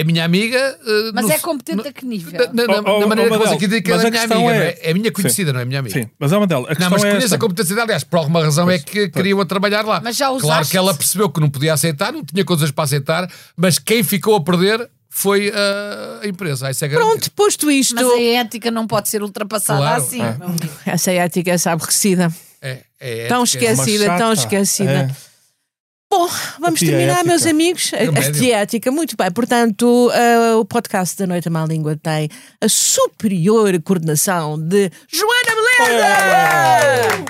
[0.00, 0.58] é minha amiga.
[0.58, 2.32] eh, Mas no- é competente no- a que nível?
[2.52, 4.22] Na, na- Oh, oh, na maneira oh, que você diz que ela é a minha
[4.24, 4.34] amiga.
[4.36, 5.12] é- não É, é minha Sim.
[5.12, 6.00] conhecida, não é minha amiga.
[6.00, 6.76] Sim, mas é uma delas.
[6.76, 7.36] A Não, mas é conheço esta.
[7.36, 7.84] a competência dela.
[7.86, 10.00] Aliás, por alguma razão é que queriam a trabalhar lá.
[10.02, 10.70] Mas já Claro usaste?
[10.70, 14.36] que ela percebeu que não podia aceitar, não tinha coisas para aceitar, mas quem ficou
[14.36, 15.52] a perder foi
[16.22, 16.70] a empresa.
[16.70, 16.88] Isso é.
[16.88, 17.94] Pronto, posto isto.
[17.94, 20.02] Mas a ética não pode ser ultrapassada Claro.
[20.02, 20.20] assim.
[20.20, 20.36] Ah.
[20.40, 20.68] amigo.
[20.84, 22.32] Essa ética, essa aborrecida.
[22.60, 24.40] É, é, Tão é- esquecida, tão chata.
[24.40, 25.16] esquecida.
[26.14, 26.16] É.
[26.16, 26.28] Bom,
[26.60, 27.24] vamos terminar, ética.
[27.24, 27.90] meus amigos.
[27.92, 29.30] A, a muito bem.
[29.32, 32.28] Portanto, eh, o podcast da Noite à Má Língua tem
[32.60, 37.24] a superior coordenação de Joana Beleza!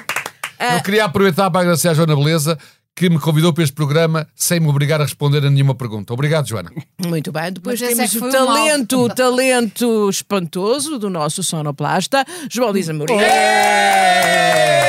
[0.77, 2.59] Eu queria aproveitar para agradecer à Joana Beleza
[2.95, 6.13] que me convidou para este programa sem me obrigar a responder a nenhuma pergunta.
[6.13, 6.71] Obrigado, Joana.
[7.05, 8.31] Muito bem, depois Mas é temos que o mal.
[8.31, 13.21] talento, o talento espantoso do nosso sonoplasta, João Lisa Mourinho.
[13.21, 14.84] É!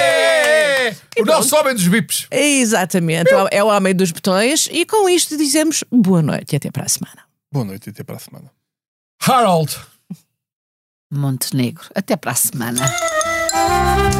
[1.16, 2.28] E o então, nosso homem dos bips.
[2.30, 4.68] Exatamente, é o homem dos botões.
[4.72, 7.24] E com isto dizemos boa noite e até para a semana.
[7.52, 8.52] Boa noite e até para a semana.
[9.22, 9.78] Harold!
[11.12, 12.86] Montenegro, até para a semana.
[13.56, 14.16] Thank